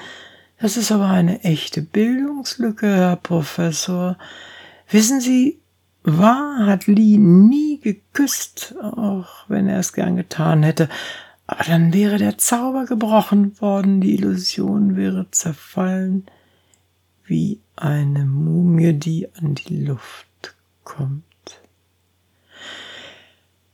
Das 0.59 0.77
ist 0.77 0.91
aber 0.91 1.07
eine 1.07 1.43
echte 1.43 1.81
Bildungslücke, 1.81 2.87
Herr 2.87 3.15
Professor. 3.17 4.17
Wissen 4.89 5.21
Sie, 5.21 5.59
War 6.03 6.65
hat 6.65 6.87
Lee 6.87 7.17
nie 7.17 7.79
geküsst, 7.79 8.75
auch 8.81 9.49
wenn 9.49 9.67
er 9.67 9.79
es 9.79 9.93
gern 9.93 10.15
getan 10.15 10.63
hätte. 10.63 10.87
Aber 11.47 11.63
dann 11.63 11.93
wäre 11.93 12.17
der 12.17 12.37
Zauber 12.37 12.85
gebrochen 12.85 13.59
worden, 13.59 14.01
die 14.01 14.13
Illusion 14.13 14.95
wäre 14.95 15.27
zerfallen 15.31 16.25
wie 17.25 17.59
eine 17.75 18.25
Mumie, 18.25 18.93
die 18.93 19.27
an 19.35 19.55
die 19.55 19.83
Luft 19.83 20.55
kommt. 20.83 21.23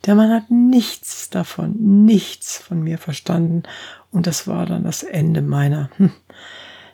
Der 0.06 0.16
Mann 0.16 0.32
hat 0.32 0.50
nichts 0.50 1.30
davon, 1.30 2.06
nichts 2.06 2.58
von 2.58 2.82
mir 2.82 2.98
verstanden, 2.98 3.64
und 4.10 4.26
das 4.26 4.48
war 4.48 4.66
dann 4.66 4.84
das 4.84 5.04
Ende 5.04 5.42
meiner, 5.42 5.90
hm, 5.98 6.12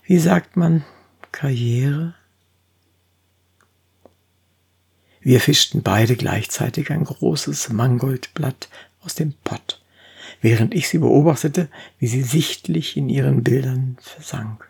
wie 0.03 0.19
sagt 0.19 0.57
man, 0.57 0.83
Karriere. 1.31 2.15
Wir 5.21 5.39
fischten 5.39 5.83
beide 5.83 6.15
gleichzeitig 6.15 6.91
ein 6.91 7.03
großes 7.03 7.69
Mangoldblatt 7.69 8.69
aus 9.01 9.15
dem 9.15 9.33
Pott, 9.43 9.81
während 10.41 10.73
ich 10.73 10.89
sie 10.89 10.99
beobachtete, 10.99 11.69
wie 11.99 12.07
sie 12.07 12.23
sichtlich 12.23 12.97
in 12.97 13.09
ihren 13.09 13.43
Bildern 13.43 13.97
versank 14.01 14.67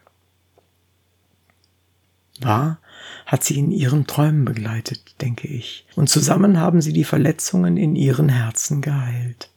war, 2.46 2.80
hat 3.26 3.44
sie 3.44 3.58
in 3.58 3.72
ihren 3.72 4.08
Träumen 4.08 4.46
begleitet, 4.46 5.22
denke 5.22 5.48
ich, 5.48 5.86
und 5.96 6.10
zusammen 6.10 6.60
haben 6.60 6.82
sie 6.82 6.94
die 6.94 7.04
Verletzungen 7.04 7.78
in 7.78 7.96
ihren 7.96 8.30
Herzen 8.30 8.82
geheilt. 8.82 9.50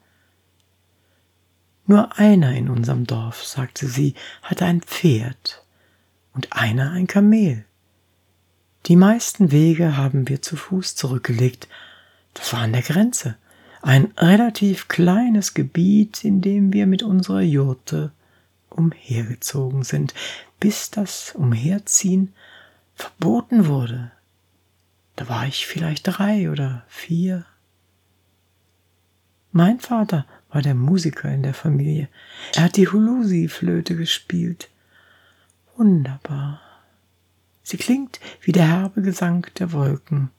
Nur 1.87 2.19
einer 2.19 2.53
in 2.53 2.69
unserem 2.69 3.07
Dorf, 3.07 3.45
sagte 3.45 3.89
sie, 3.89 4.15
hatte 4.43 4.65
ein 4.65 4.81
Pferd 4.81 5.65
und 6.35 6.53
einer 6.53 6.93
ein 6.93 7.07
Kamel. 7.07 7.65
Die 8.87 8.97
meisten 8.97 9.51
Wege 9.51 9.97
haben 9.97 10.29
wir 10.29 10.41
zu 10.41 10.57
Fuß 10.57 10.95
zurückgelegt. 10.95 11.69
Das 12.35 12.53
war 12.53 12.61
an 12.61 12.73
der 12.73 12.83
Grenze. 12.83 13.37
Ein 13.83 14.13
relativ 14.17 14.89
kleines 14.89 15.55
Gebiet, 15.55 16.25
in 16.25 16.41
dem 16.41 16.73
wir 16.73 16.87
mit 16.87 17.03
unserer 17.03 17.41
Jurte 17.41 18.13
umhergezogen 18.69 19.83
sind, 19.83 20.15
bis 20.61 20.91
das 20.91 21.35
Umherziehen 21.35 22.33
verboten 23.01 23.67
wurde. 23.67 24.13
Da 25.17 25.29
war 25.29 25.47
ich 25.47 25.67
vielleicht 25.67 26.07
drei 26.07 26.51
oder 26.51 26.85
vier. 26.89 27.45
Mein 29.53 29.81
Vater 29.81 30.27
war 30.51 30.63
der 30.63 30.75
Musiker 30.75 31.31
in 31.31 31.43
der 31.43 31.55
Familie. 31.55 32.09
Er 32.55 32.65
hat 32.65 32.77
die 32.77 32.89
Hulusi-Flöte 32.89 33.97
gespielt. 33.97 34.69
Wunderbar. 35.77 36.61
Sie 37.63 37.77
klingt 37.77 38.21
wie 38.43 38.53
der 38.53 38.69
herbe 38.69 39.03
Gesang 39.03 39.47
der 39.59 39.73
Wolken. 39.73 40.31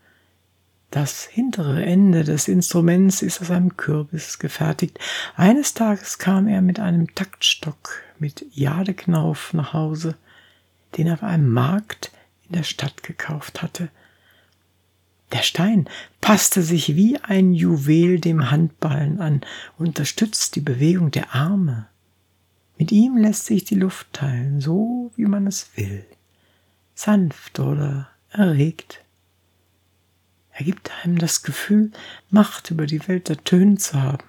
Das 0.92 1.24
hintere 1.24 1.84
Ende 1.84 2.24
des 2.24 2.48
Instruments 2.48 3.22
ist 3.22 3.42
aus 3.42 3.50
einem 3.50 3.78
Kürbis 3.78 4.40
gefertigt. 4.40 5.00
Eines 5.36 5.74
Tages 5.74 6.18
kam 6.18 6.48
er 6.48 6.62
mit 6.62 6.80
einem 6.80 7.14
Taktstock 7.16 8.02
mit 8.20 8.46
Jadeknauf 8.52 9.54
nach 9.54 9.74
Hause, 9.74 10.16
den 10.98 11.08
er 11.08 11.14
auf 11.14 11.24
einem 11.24 11.50
Markt 11.50 12.12
in 12.52 12.58
der 12.58 12.64
Stadt 12.64 13.02
gekauft 13.04 13.62
hatte. 13.62 13.90
Der 15.32 15.42
Stein 15.42 15.88
passte 16.20 16.62
sich 16.62 16.98
wie 16.98 17.18
ein 17.18 17.54
Juwel 17.54 18.20
dem 18.20 18.52
Handballen 18.52 19.22
an 19.22 19.42
unterstützt 19.78 20.56
die 20.58 20.62
Bewegung 20.62 21.12
der 21.12 21.34
Arme. 21.34 21.88
Mit 22.78 22.92
ihm 22.92 23.16
lässt 23.16 23.46
sich 23.46 23.64
die 23.64 23.76
Luft 23.76 24.12
teilen, 24.12 24.60
so 24.60 25.12
wie 25.16 25.26
man 25.26 25.48
es 25.48 25.70
will, 25.78 26.06
sanft 26.94 27.60
oder 27.60 28.10
erregt. 28.32 29.02
Er 30.52 30.66
gibt 30.66 30.92
einem 31.04 31.18
das 31.18 31.44
Gefühl, 31.44 31.92
Macht 32.30 32.70
über 32.70 32.86
die 32.86 33.08
Welt 33.08 33.30
der 33.30 33.46
zu 33.78 34.02
haben. 34.02 34.26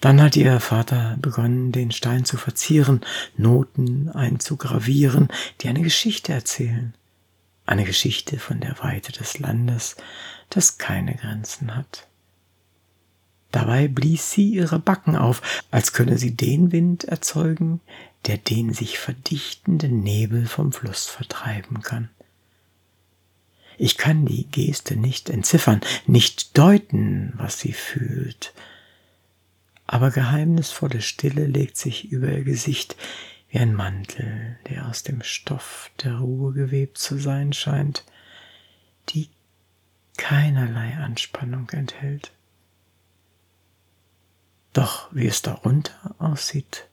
Dann 0.00 0.22
hat 0.22 0.36
ihr 0.36 0.60
Vater 0.60 1.16
begonnen, 1.20 1.72
den 1.72 1.90
Stein 1.90 2.24
zu 2.24 2.36
verzieren, 2.36 3.00
Noten 3.36 4.08
einzugravieren, 4.08 5.28
die 5.60 5.68
eine 5.68 5.82
Geschichte 5.82 6.32
erzählen. 6.32 6.94
Eine 7.66 7.84
Geschichte 7.84 8.38
von 8.38 8.60
der 8.60 8.78
Weite 8.78 9.12
des 9.12 9.38
Landes, 9.38 9.96
das 10.50 10.78
keine 10.78 11.14
Grenzen 11.14 11.74
hat. 11.74 12.06
Dabei 13.50 13.88
blies 13.88 14.30
sie 14.30 14.50
ihre 14.50 14.78
Backen 14.78 15.16
auf, 15.16 15.64
als 15.70 15.92
könne 15.92 16.18
sie 16.18 16.34
den 16.34 16.70
Wind 16.70 17.04
erzeugen, 17.04 17.80
der 18.26 18.36
den 18.36 18.74
sich 18.74 18.98
verdichtenden 18.98 20.02
Nebel 20.02 20.46
vom 20.46 20.72
Fluss 20.72 21.06
vertreiben 21.06 21.82
kann. 21.82 22.08
Ich 23.78 23.96
kann 23.96 24.26
die 24.26 24.44
Geste 24.44 24.96
nicht 24.96 25.30
entziffern, 25.30 25.80
nicht 26.06 26.58
deuten, 26.58 27.32
was 27.36 27.60
sie 27.60 27.72
fühlt. 27.72 28.52
Aber 29.90 30.10
geheimnisvolle 30.10 31.00
Stille 31.00 31.46
legt 31.46 31.78
sich 31.78 32.12
über 32.12 32.28
ihr 32.28 32.44
Gesicht 32.44 32.94
wie 33.48 33.58
ein 33.58 33.72
Mantel, 33.72 34.58
der 34.68 34.86
aus 34.86 35.02
dem 35.02 35.22
Stoff 35.22 35.90
der 36.04 36.18
Ruhe 36.18 36.52
gewebt 36.52 36.98
zu 36.98 37.16
sein 37.16 37.54
scheint, 37.54 38.04
die 39.08 39.30
keinerlei 40.18 40.94
Anspannung 40.98 41.70
enthält. 41.70 42.32
Doch 44.74 45.08
wie 45.10 45.26
es 45.26 45.40
darunter 45.40 46.14
aussieht, 46.18 46.86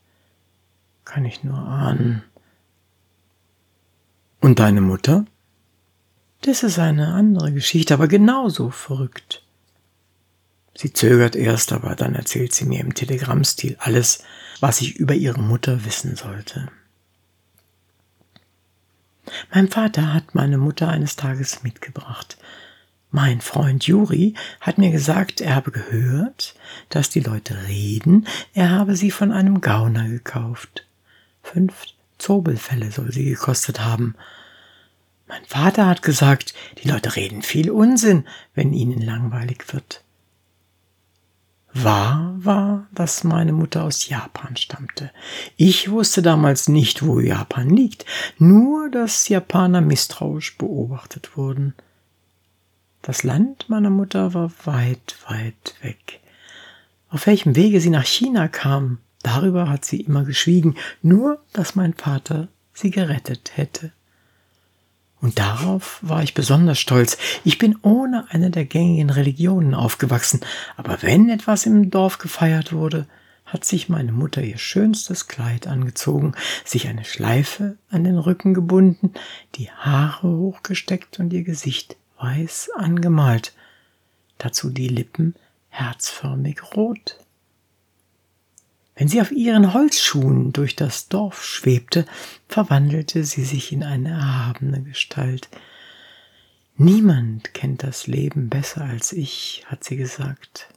kann 1.03 1.25
ich 1.25 1.43
nur 1.43 1.59
ahnen. 1.59 2.23
Und 4.39 4.59
deine 4.59 4.79
Mutter? 4.79 5.25
Das 6.41 6.63
ist 6.63 6.79
eine 6.79 7.09
andere 7.09 7.51
Geschichte, 7.51 7.93
aber 7.93 8.07
genauso 8.07 8.69
verrückt. 8.69 9.44
Sie 10.75 10.91
zögert 10.91 11.35
erst, 11.35 11.71
aber 11.71 11.95
dann 11.95 12.15
erzählt 12.15 12.53
sie 12.53 12.65
mir 12.65 12.81
im 12.81 12.93
Telegrammstil 12.93 13.77
alles, 13.79 14.23
was 14.59 14.81
ich 14.81 14.97
über 14.97 15.13
ihre 15.13 15.41
Mutter 15.41 15.85
wissen 15.85 16.15
sollte. 16.15 16.67
Mein 19.53 19.69
Vater 19.69 20.13
hat 20.13 20.35
meine 20.35 20.57
Mutter 20.57 20.89
eines 20.89 21.15
Tages 21.15 21.63
mitgebracht. 21.63 22.37
Mein 23.09 23.39
Freund 23.39 23.87
Juri 23.87 24.35
hat 24.59 24.77
mir 24.77 24.91
gesagt, 24.91 25.39
er 25.39 25.55
habe 25.55 25.71
gehört, 25.71 26.55
dass 26.89 27.09
die 27.09 27.21
Leute 27.21 27.55
reden, 27.67 28.27
er 28.53 28.71
habe 28.71 28.97
sie 28.97 29.11
von 29.11 29.31
einem 29.31 29.61
Gauner 29.61 30.07
gekauft. 30.09 30.85
Fünf 31.41 31.85
Zobelfälle 32.17 32.91
soll 32.91 33.11
sie 33.13 33.25
gekostet 33.25 33.79
haben. 33.79 34.15
Mein 35.27 35.45
Vater 35.45 35.87
hat 35.87 36.01
gesagt, 36.01 36.53
die 36.83 36.89
Leute 36.89 37.15
reden 37.15 37.41
viel 37.41 37.71
Unsinn, 37.71 38.27
wenn 38.53 38.73
ihnen 38.73 39.01
langweilig 39.01 39.73
wird. 39.73 40.04
Wahr 41.77 42.33
war, 42.37 42.87
dass 42.93 43.25
meine 43.25 43.51
Mutter 43.51 43.83
aus 43.83 44.07
Japan 44.07 44.55
stammte. 44.55 45.11
Ich 45.57 45.91
wusste 45.91 46.21
damals 46.21 46.69
nicht, 46.69 47.05
wo 47.05 47.19
Japan 47.19 47.69
liegt, 47.69 48.05
nur 48.37 48.89
dass 48.89 49.27
Japaner 49.27 49.81
misstrauisch 49.81 50.57
beobachtet 50.57 51.35
wurden. 51.35 51.73
Das 53.01 53.23
Land 53.23 53.69
meiner 53.69 53.89
Mutter 53.89 54.33
war 54.33 54.51
weit, 54.63 55.17
weit 55.27 55.75
weg. 55.81 56.21
Auf 57.09 57.27
welchem 57.27 57.57
Wege 57.57 57.81
sie 57.81 57.89
nach 57.89 58.05
China 58.05 58.47
kam, 58.47 58.99
darüber 59.21 59.69
hat 59.69 59.83
sie 59.83 59.99
immer 59.99 60.23
geschwiegen, 60.23 60.75
nur 61.01 61.43
dass 61.51 61.75
mein 61.75 61.93
Vater 61.93 62.47
sie 62.73 62.89
gerettet 62.89 63.51
hätte. 63.55 63.91
Und 65.25 65.39
darauf 65.39 65.97
war 66.03 66.21
ich 66.21 66.35
besonders 66.35 66.77
stolz. 66.77 67.17
Ich 67.43 67.57
bin 67.57 67.79
ohne 67.81 68.25
eine 68.29 68.51
der 68.51 68.63
gängigen 68.63 69.09
Religionen 69.09 69.73
aufgewachsen, 69.73 70.41
aber 70.77 71.01
wenn 71.01 71.31
etwas 71.31 71.65
im 71.65 71.89
Dorf 71.89 72.19
gefeiert 72.19 72.73
wurde, 72.73 73.07
hat 73.43 73.65
sich 73.65 73.89
meine 73.89 74.11
Mutter 74.11 74.43
ihr 74.43 74.59
schönstes 74.59 75.27
Kleid 75.27 75.65
angezogen, 75.65 76.35
sich 76.63 76.87
eine 76.87 77.03
Schleife 77.05 77.75
an 77.89 78.03
den 78.03 78.19
Rücken 78.19 78.53
gebunden, 78.53 79.15
die 79.55 79.71
Haare 79.71 80.27
hochgesteckt 80.27 81.19
und 81.19 81.33
ihr 81.33 81.43
Gesicht 81.43 81.95
weiß 82.19 82.69
angemalt, 82.75 83.53
dazu 84.37 84.69
die 84.69 84.89
Lippen 84.89 85.33
herzförmig 85.69 86.61
rot. 86.75 87.17
Wenn 88.95 89.09
sie 89.09 89.19
auf 89.19 89.31
ihren 89.31 89.73
Holzschuhen 89.73 90.53
durch 90.53 90.75
das 90.75 91.09
Dorf 91.09 91.43
schwebte, 91.43 92.05
verwandelte 92.47 93.25
sie 93.25 93.43
sich 93.43 93.73
in 93.73 93.83
eine 93.83 94.09
erhabene 94.09 94.81
Gestalt. 94.81 95.49
Niemand 96.77 97.53
kennt 97.53 97.83
das 97.83 98.07
Leben 98.07 98.49
besser 98.49 98.85
als 98.85 99.11
ich, 99.11 99.63
hat 99.67 99.83
sie 99.83 99.97
gesagt. 99.97 100.69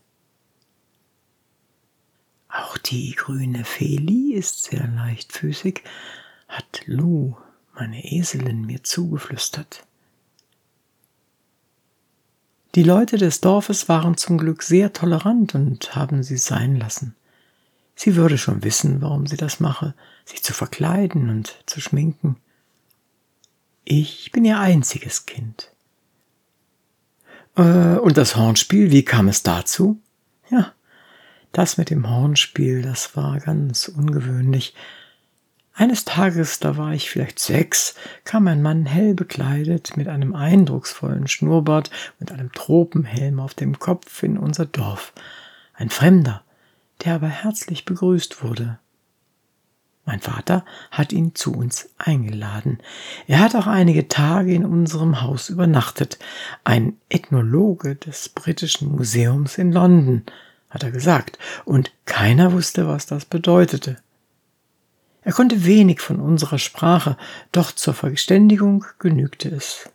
Auch 2.49 2.77
die 2.77 3.13
grüne 3.13 3.65
Feli 3.65 4.33
ist 4.35 4.65
sehr 4.65 4.89
leichtfüßig, 4.89 5.83
hat 6.49 6.83
Lu, 6.87 7.37
meine 7.75 8.05
Eselin, 8.05 8.63
mir 8.63 8.83
zugeflüstert. 8.83 9.87
Die 12.75 12.83
Leute 12.83 13.17
des 13.17 13.41
Dorfes 13.41 13.89
waren 13.89 14.17
zum 14.17 14.39
Glück 14.39 14.63
sehr 14.63 14.93
tolerant 14.93 15.55
und 15.55 15.95
haben 15.95 16.23
sie 16.23 16.39
sein 16.39 16.77
lassen. 16.77 17.15
Sie 18.01 18.15
würde 18.15 18.39
schon 18.39 18.63
wissen, 18.63 19.03
warum 19.03 19.27
sie 19.27 19.37
das 19.37 19.59
mache, 19.59 19.93
sich 20.25 20.45
zu 20.45 20.55
verkleiden 20.55 21.31
und 21.31 21.57
zu 21.67 21.81
schminken. 21.81 22.37
Ich 23.83 24.31
bin 24.31 24.45
ihr 24.45 24.61
einziges 24.61 25.27
Kind. 25.27 25.73
Äh, 27.57 27.97
und 27.97 28.17
das 28.17 28.37
Hornspiel, 28.37 28.93
wie 28.93 29.05
kam 29.05 29.27
es 29.27 29.43
dazu? 29.43 30.01
Ja, 30.49 30.75
das 31.51 31.77
mit 31.77 31.91
dem 31.91 32.09
Hornspiel, 32.09 32.83
das 32.83 33.17
war 33.17 33.41
ganz 33.41 33.89
ungewöhnlich. 33.89 34.77
Eines 35.75 36.05
Tages, 36.05 36.61
da 36.61 36.77
war 36.77 36.93
ich 36.93 37.11
vielleicht 37.11 37.41
sechs, 37.41 37.97
kam 38.23 38.47
ein 38.47 38.63
Mann 38.63 38.87
hell 38.87 39.15
bekleidet 39.15 39.97
mit 39.97 40.07
einem 40.07 40.37
eindrucksvollen 40.37 41.27
Schnurrbart 41.27 41.91
und 42.21 42.31
einem 42.31 42.53
Tropenhelm 42.53 43.41
auf 43.41 43.55
dem 43.55 43.81
Kopf 43.81 44.23
in 44.23 44.39
unser 44.39 44.67
Dorf. 44.67 45.13
Ein 45.75 45.91
Fremder, 45.91 46.45
der 47.05 47.15
aber 47.15 47.29
herzlich 47.29 47.85
begrüßt 47.85 48.43
wurde. 48.43 48.79
Mein 50.09 50.21
Vater 50.21 50.65
hat 50.91 51.13
ihn 51.13 51.35
zu 51.35 51.53
uns 51.53 51.91
eingeladen. 51.99 52.79
Er 53.27 53.41
hat 53.41 53.55
auch 53.55 53.67
einige 53.67 54.09
Tage 54.09 54.55
in 54.55 54.65
unserem 54.65 55.21
Haus 55.21 55.51
übernachtet. 55.51 56.19
Ein 56.65 56.97
Ethnologe 57.11 57.95
des 57.95 58.31
Britischen 58.31 58.91
Museums 58.91 59.59
in 59.59 59.71
London, 59.71 60.23
hat 60.71 60.83
er 60.83 60.93
gesagt, 60.93 61.39
und 61.67 61.93
keiner 62.07 62.53
wusste, 62.53 62.89
was 62.89 63.05
das 63.05 63.27
bedeutete. 63.27 63.99
Er 65.23 65.33
konnte 65.33 65.67
wenig 65.67 66.01
von 66.01 66.21
unserer 66.21 66.59
Sprache, 66.59 67.19
doch 67.53 67.73
zur 67.73 67.93
Verständigung 67.93 68.87
genügte 68.99 69.51
es. 69.51 69.91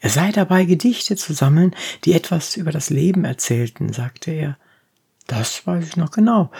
Er 0.00 0.10
sei 0.10 0.32
dabei, 0.32 0.64
Gedichte 0.64 1.14
zu 1.14 1.32
sammeln, 1.32 1.76
die 2.04 2.12
etwas 2.12 2.56
über 2.56 2.72
das 2.72 2.90
Leben 2.90 3.24
erzählten, 3.24 3.92
sagte 3.92 4.32
er. 4.32 4.56
Das 5.28 5.66
weiß 5.66 5.86
ich 5.86 5.96
noch 5.96 6.10
genau. 6.10 6.50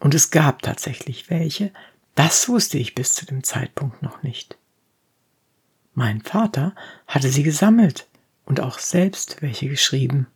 Und 0.00 0.14
es 0.14 0.30
gab 0.30 0.60
tatsächlich 0.60 1.30
welche. 1.30 1.72
Das 2.16 2.48
wusste 2.48 2.76
ich 2.76 2.94
bis 2.94 3.14
zu 3.14 3.24
dem 3.24 3.42
Zeitpunkt 3.44 4.02
noch 4.02 4.22
nicht. 4.22 4.58
Mein 5.94 6.20
Vater 6.20 6.74
hatte 7.06 7.28
sie 7.28 7.44
gesammelt 7.44 8.08
und 8.44 8.60
auch 8.60 8.78
selbst 8.78 9.40
welche 9.40 9.68
geschrieben. 9.68 10.26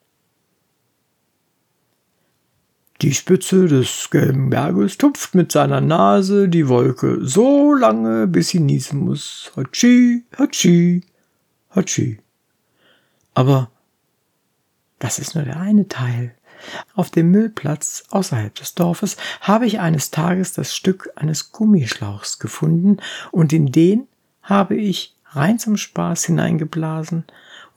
Die 3.03 3.12
Spitze 3.12 3.66
des 3.66 4.09
gelben 4.11 4.51
Berges 4.51 4.97
tupft 4.97 5.34
mit 5.34 5.51
seiner 5.51 5.80
Nase 5.80 6.49
die 6.49 6.68
Wolke 6.68 7.18
so 7.22 7.74
lange, 7.74 8.26
bis 8.26 8.49
sie 8.49 8.61
niesen 8.61 9.01
muss. 9.01 9.51
Hatschi, 9.57 10.24
hatschi, 10.38 11.03
hatschi. 11.70 12.20
Aber 13.34 13.70
das 14.99 15.18
ist 15.18 15.34
nur 15.34 15.45
der 15.45 15.59
eine 15.59 15.88
Teil. 15.88 16.34
Auf 16.95 17.11
dem 17.11 17.31
Müllplatz 17.31 18.05
außerhalb 18.11 18.55
des 18.55 18.75
Dorfes 18.75 19.17
habe 19.41 19.67
ich 19.67 19.81
eines 19.81 20.11
Tages 20.11 20.53
das 20.53 20.75
Stück 20.75 21.11
eines 21.17 21.53
Gummischlauchs 21.53 22.39
gefunden 22.39 22.99
und 23.31 23.53
in 23.53 23.73
den 23.73 24.07
habe 24.43 24.77
ich 24.77 25.15
rein 25.33 25.59
zum 25.59 25.77
Spaß 25.77 26.25
hineingeblasen 26.25 27.25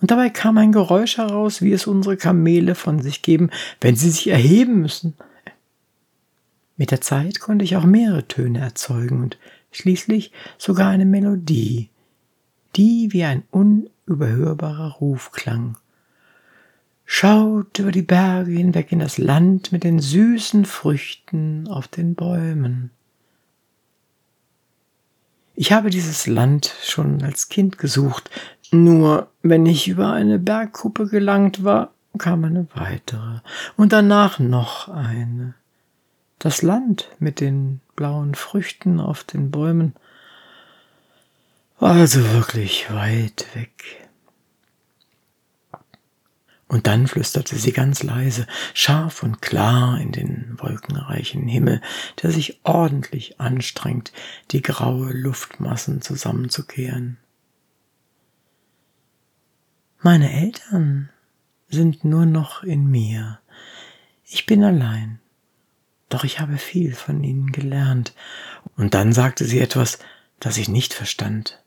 und 0.02 0.12
dabei 0.12 0.30
kam 0.30 0.58
ein 0.58 0.72
Geräusch 0.72 1.18
heraus, 1.18 1.62
wie 1.62 1.72
es 1.72 1.88
unsere 1.88 2.18
Kamele 2.18 2.76
von 2.76 3.00
sich 3.02 3.22
geben, 3.22 3.52
wenn 3.80 3.96
sie 3.96 4.10
sich 4.10 4.28
erheben 4.28 4.82
müssen. 4.82 5.14
Mit 6.76 6.92
der 6.92 7.02
Zeit 7.02 7.40
konnte 7.40 7.64
ich 7.64 7.78
auch 7.78 7.86
mehrere 7.86 8.28
Töne 8.28 8.60
erzeugen 8.60 9.22
und 9.22 9.38
schließlich 9.72 10.32
sogar 10.58 10.90
eine 10.90 11.06
Melodie, 11.06 11.90
die 12.76 13.14
wie 13.14 13.24
ein 13.24 13.44
unüberhörbarer 13.52 14.94
Ruf 14.94 15.32
klang. 15.32 15.78
Schaut 17.06 17.80
über 17.80 17.92
die 17.92 18.02
Berge 18.02 18.52
hinweg 18.52 18.92
in 18.92 19.00
das 19.00 19.18
Land 19.18 19.72
mit 19.72 19.84
den 19.84 20.00
süßen 20.00 20.66
Früchten 20.66 21.68
auf 21.68 21.88
den 21.88 22.16
Bäumen. 22.16 22.92
Ich 25.56 25.72
habe 25.72 25.90
dieses 25.90 26.26
Land 26.26 26.74
schon 26.84 27.22
als 27.22 27.50
Kind 27.50 27.78
gesucht, 27.78 28.32
nur 28.72 29.28
wenn 29.44 29.66
ich 29.66 29.88
über 29.88 30.12
eine 30.12 30.40
Bergkuppe 30.40 31.08
gelangt 31.08 31.64
war, 31.64 31.92
kam 32.18 32.44
eine 32.44 32.68
weitere 32.74 33.40
und 33.78 33.94
danach 33.94 34.40
noch 34.40 34.88
eine. 34.88 35.54
Das 36.40 36.62
Land 36.62 37.10
mit 37.20 37.40
den 37.40 37.82
blauen 37.96 38.36
Früchten 38.36 39.00
auf 39.00 39.24
den 39.24 39.52
Bäumen 39.52 39.94
war 41.80 41.94
also 41.94 42.32
wirklich 42.34 42.92
weit 42.92 43.46
weg. 43.54 44.03
Und 46.74 46.88
dann 46.88 47.06
flüsterte 47.06 47.56
sie 47.56 47.72
ganz 47.72 48.02
leise, 48.02 48.48
scharf 48.74 49.22
und 49.22 49.44
klar 49.44 50.02
in 50.02 50.12
den 50.12 50.56
wolkenreichen 50.58 51.48
Himmel, 51.48 51.82
der 52.24 52.32
sich 52.32 52.62
ordentlich 52.64 53.40
anstrengt, 53.40 54.12
die 54.50 54.64
graue 54.64 55.12
Luftmassen 55.12 56.02
zusammenzukehren. 56.02 57.18
Meine 60.02 60.34
Eltern 60.34 61.10
sind 61.70 62.04
nur 62.06 62.26
noch 62.26 62.64
in 62.64 62.90
mir. 62.90 63.40
Ich 64.26 64.48
bin 64.48 64.64
allein. 64.64 65.20
Doch 66.10 66.24
ich 66.24 66.40
habe 66.40 66.58
viel 66.58 66.96
von 66.96 67.24
ihnen 67.24 67.52
gelernt. 67.52 68.16
Und 68.78 68.96
dann 68.96 69.14
sagte 69.14 69.46
sie 69.46 69.60
etwas, 69.60 70.00
das 70.40 70.58
ich 70.58 70.70
nicht 70.70 70.96
verstand. 70.96 71.63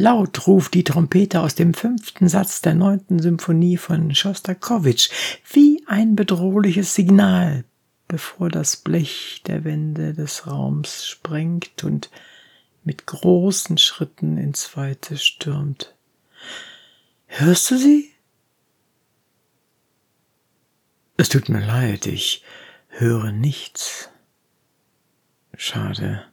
Laut 0.00 0.46
ruft 0.46 0.74
die 0.74 0.84
Trompete 0.84 1.40
aus 1.40 1.56
dem 1.56 1.74
fünften 1.74 2.28
Satz 2.28 2.62
der 2.62 2.76
neunten 2.76 3.18
Symphonie 3.18 3.76
von 3.76 4.14
Schostakowitsch 4.14 5.10
wie 5.52 5.82
ein 5.88 6.14
bedrohliches 6.14 6.94
Signal, 6.94 7.64
bevor 8.06 8.48
das 8.48 8.76
Blech 8.76 9.42
der 9.48 9.64
Wände 9.64 10.14
des 10.14 10.46
Raums 10.46 11.04
sprengt 11.04 11.82
und 11.82 12.10
mit 12.84 13.06
großen 13.06 13.76
Schritten 13.76 14.38
ins 14.38 14.76
Weite 14.76 15.18
stürmt. 15.18 15.96
Hörst 17.26 17.68
du 17.72 17.76
sie? 17.76 18.12
Es 21.16 21.28
tut 21.28 21.48
mir 21.48 21.66
leid, 21.66 22.06
ich 22.06 22.44
höre 22.86 23.32
nichts. 23.32 24.10
Schade. 25.56 26.27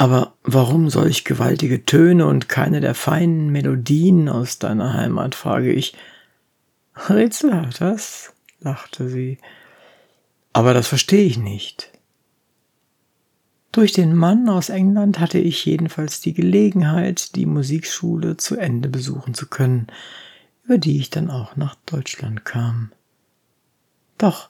Aber 0.00 0.32
warum 0.44 0.88
solch 0.88 1.26
gewaltige 1.26 1.84
Töne 1.84 2.24
und 2.24 2.48
keine 2.48 2.80
der 2.80 2.94
feinen 2.94 3.50
Melodien 3.50 4.30
aus 4.30 4.58
deiner 4.58 4.94
Heimat, 4.94 5.34
frage 5.34 5.70
ich. 5.70 5.94
Rätselhaft, 7.10 7.82
was? 7.82 8.32
lachte 8.60 9.10
sie. 9.10 9.36
Aber 10.54 10.72
das 10.72 10.88
verstehe 10.88 11.26
ich 11.26 11.36
nicht. 11.36 11.92
Durch 13.72 13.92
den 13.92 14.14
Mann 14.14 14.48
aus 14.48 14.70
England 14.70 15.18
hatte 15.20 15.38
ich 15.38 15.66
jedenfalls 15.66 16.22
die 16.22 16.32
Gelegenheit, 16.32 17.36
die 17.36 17.44
Musikschule 17.44 18.38
zu 18.38 18.56
Ende 18.56 18.88
besuchen 18.88 19.34
zu 19.34 19.48
können, 19.48 19.88
über 20.64 20.78
die 20.78 20.96
ich 20.96 21.10
dann 21.10 21.30
auch 21.30 21.56
nach 21.56 21.74
Deutschland 21.84 22.46
kam. 22.46 22.90
Doch, 24.16 24.48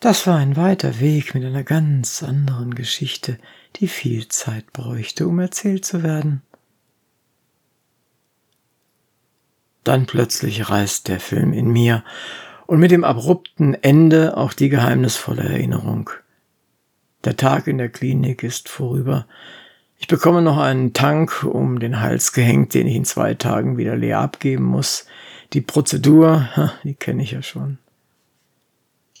das 0.00 0.26
war 0.26 0.38
ein 0.38 0.56
weiter 0.56 0.98
Weg 0.98 1.32
mit 1.36 1.44
einer 1.44 1.62
ganz 1.62 2.24
anderen 2.24 2.74
Geschichte, 2.74 3.38
die 3.76 3.88
viel 3.88 4.28
Zeit 4.28 4.72
bräuchte, 4.72 5.26
um 5.26 5.38
erzählt 5.38 5.84
zu 5.84 6.02
werden. 6.02 6.42
Dann 9.84 10.06
plötzlich 10.06 10.68
reißt 10.68 11.08
der 11.08 11.20
Film 11.20 11.52
in 11.52 11.70
mir 11.70 12.04
und 12.66 12.78
mit 12.78 12.90
dem 12.90 13.04
abrupten 13.04 13.74
Ende 13.74 14.36
auch 14.36 14.52
die 14.52 14.68
geheimnisvolle 14.68 15.42
Erinnerung. 15.42 16.10
Der 17.24 17.36
Tag 17.36 17.66
in 17.66 17.78
der 17.78 17.88
Klinik 17.88 18.42
ist 18.42 18.68
vorüber. 18.68 19.26
Ich 19.98 20.06
bekomme 20.06 20.42
noch 20.42 20.58
einen 20.58 20.92
Tank 20.92 21.44
um 21.44 21.78
den 21.78 22.00
Hals 22.00 22.32
gehängt, 22.32 22.72
den 22.74 22.86
ich 22.86 22.94
in 22.94 23.04
zwei 23.04 23.34
Tagen 23.34 23.76
wieder 23.76 23.96
leer 23.96 24.20
abgeben 24.20 24.64
muss. 24.64 25.06
Die 25.52 25.60
Prozedur, 25.60 26.48
die 26.84 26.94
kenne 26.94 27.22
ich 27.22 27.32
ja 27.32 27.42
schon. 27.42 27.78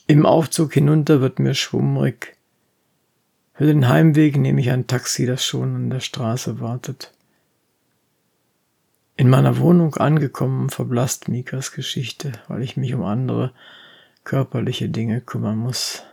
Im 0.06 0.26
Aufzug 0.26 0.72
hinunter 0.72 1.20
wird 1.20 1.38
mir 1.38 1.54
schwummrig. 1.54 2.36
Für 3.60 3.66
den 3.66 3.88
Heimweg 3.90 4.38
nehme 4.38 4.58
ich 4.62 4.70
ein 4.70 4.86
Taxi, 4.86 5.26
das 5.26 5.44
schon 5.44 5.76
an 5.76 5.90
der 5.90 6.00
Straße 6.00 6.60
wartet. 6.60 7.12
In 9.18 9.28
meiner 9.28 9.58
Wohnung 9.58 9.96
angekommen 9.96 10.70
verblasst 10.70 11.28
Mikas 11.28 11.72
Geschichte, 11.72 12.32
weil 12.48 12.62
ich 12.62 12.78
mich 12.78 12.94
um 12.94 13.02
andere 13.02 13.52
körperliche 14.24 14.88
Dinge 14.88 15.20
kümmern 15.20 15.58
muss. 15.58 16.04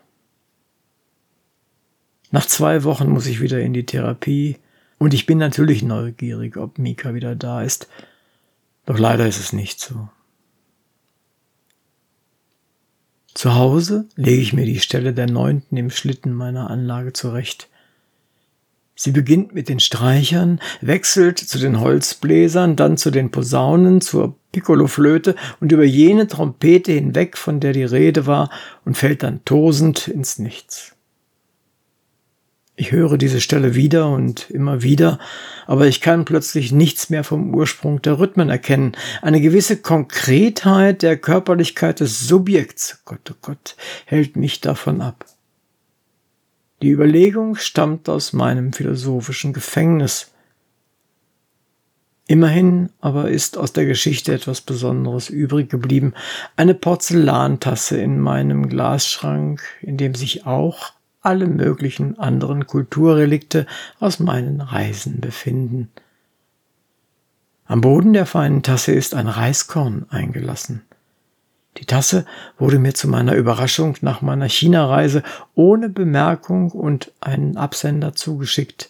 Nach 2.32 2.46
zwei 2.46 2.84
Wochen 2.84 3.08
muss 3.08 3.28
ich 3.28 3.40
wieder 3.40 3.62
in 3.62 3.72
die 3.72 3.86
Therapie 3.86 4.58
und 4.98 5.14
ich 5.14 5.26
bin 5.26 5.38
natürlich 5.38 5.84
neugierig, 5.84 6.58
ob 6.58 6.78
Mika 6.78 7.14
wieder 7.14 7.34
da 7.38 7.62
ist. 7.62 7.88
Doch 8.86 9.00
leider 9.00 9.26
ist 9.26 9.40
es 9.40 9.54
nicht 9.54 9.80
so. 9.80 10.10
Zu 13.38 13.54
Hause 13.54 14.08
lege 14.16 14.42
ich 14.42 14.54
mir 14.54 14.66
die 14.66 14.80
Stelle 14.80 15.14
der 15.14 15.30
neunten 15.30 15.78
im 15.78 15.92
Schlitten 15.92 16.34
meiner 16.34 16.72
Anlage 16.72 17.14
zurecht. 17.14 17.70
Sie 18.96 19.12
beginnt 19.12 19.54
mit 19.54 19.70
den 19.70 19.80
Streichern, 19.80 20.60
wechselt 20.82 21.38
zu 21.38 21.60
den 21.60 21.80
Holzbläsern, 21.80 22.76
dann 22.76 22.98
zu 22.98 23.12
den 23.12 23.30
Posaunen, 23.30 24.02
zur 24.02 24.40
Piccoloflöte 24.54 25.36
und 25.60 25.72
über 25.72 25.84
jene 25.84 26.26
Trompete 26.26 26.94
hinweg, 26.94 27.38
von 27.38 27.60
der 27.60 27.74
die 27.74 27.84
Rede 27.84 28.26
war, 28.26 28.50
und 28.86 28.98
fällt 28.98 29.22
dann 29.22 29.46
tosend 29.46 30.08
ins 30.08 30.40
Nichts. 30.40 30.97
Ich 32.80 32.92
höre 32.92 33.18
diese 33.18 33.42
Stelle 33.42 33.74
wieder 33.74 34.08
und 34.08 34.52
immer 34.52 34.84
wieder, 34.84 35.18
aber 35.66 35.88
ich 35.88 36.00
kann 36.00 36.26
plötzlich 36.26 36.72
nichts 36.72 37.10
mehr 37.10 37.24
vom 37.24 37.56
Ursprung 37.56 38.04
der 38.04 38.20
Rhythmen 38.20 38.50
erkennen. 38.50 38.92
Eine 39.24 39.42
gewisse 39.42 39.78
Konkretheit 39.78 41.02
der 41.02 41.18
Körperlichkeit 41.18 42.02
des 42.02 42.28
Subjekts, 42.28 43.02
Gott, 43.04 43.32
oh 43.32 43.38
Gott, 43.42 43.76
hält 44.06 44.36
mich 44.36 44.62
davon 44.62 45.02
ab. 45.02 45.26
Die 46.84 46.92
Überlegung 46.92 47.56
stammt 47.56 48.08
aus 48.10 48.32
meinem 48.32 48.72
philosophischen 48.74 49.54
Gefängnis. 49.54 50.32
Immerhin 52.28 52.92
aber 53.02 53.32
ist 53.32 53.58
aus 53.58 53.74
der 53.74 53.88
Geschichte 53.88 54.36
etwas 54.36 54.62
Besonderes 54.62 55.30
übrig 55.30 55.72
geblieben. 55.72 56.14
Eine 56.56 56.76
Porzellantasse 56.76 57.98
in 57.98 58.20
meinem 58.20 58.70
Glasschrank, 58.70 59.64
in 59.82 59.98
dem 59.98 60.14
sich 60.14 60.46
auch 60.46 60.92
alle 61.28 61.48
möglichen 61.48 62.18
anderen 62.18 62.68
Kulturrelikte 62.68 63.66
aus 64.00 64.20
meinen 64.20 64.62
Reisen 64.62 65.20
befinden. 65.20 65.92
Am 67.66 67.82
Boden 67.82 68.14
der 68.14 68.26
feinen 68.26 68.64
Tasse 68.64 68.94
ist 68.94 69.14
ein 69.14 69.28
Reiskorn 69.28 70.06
eingelassen. 70.10 70.84
Die 71.76 71.86
Tasse 71.86 72.26
wurde 72.58 72.80
mir 72.80 72.94
zu 72.94 73.10
meiner 73.10 73.36
Überraschung 73.36 73.98
nach 74.00 74.22
meiner 74.22 74.48
China-Reise 74.48 75.22
ohne 75.54 75.90
Bemerkung 75.90 76.72
und 76.72 77.12
einen 77.20 77.58
Absender 77.58 78.14
zugeschickt. 78.16 78.90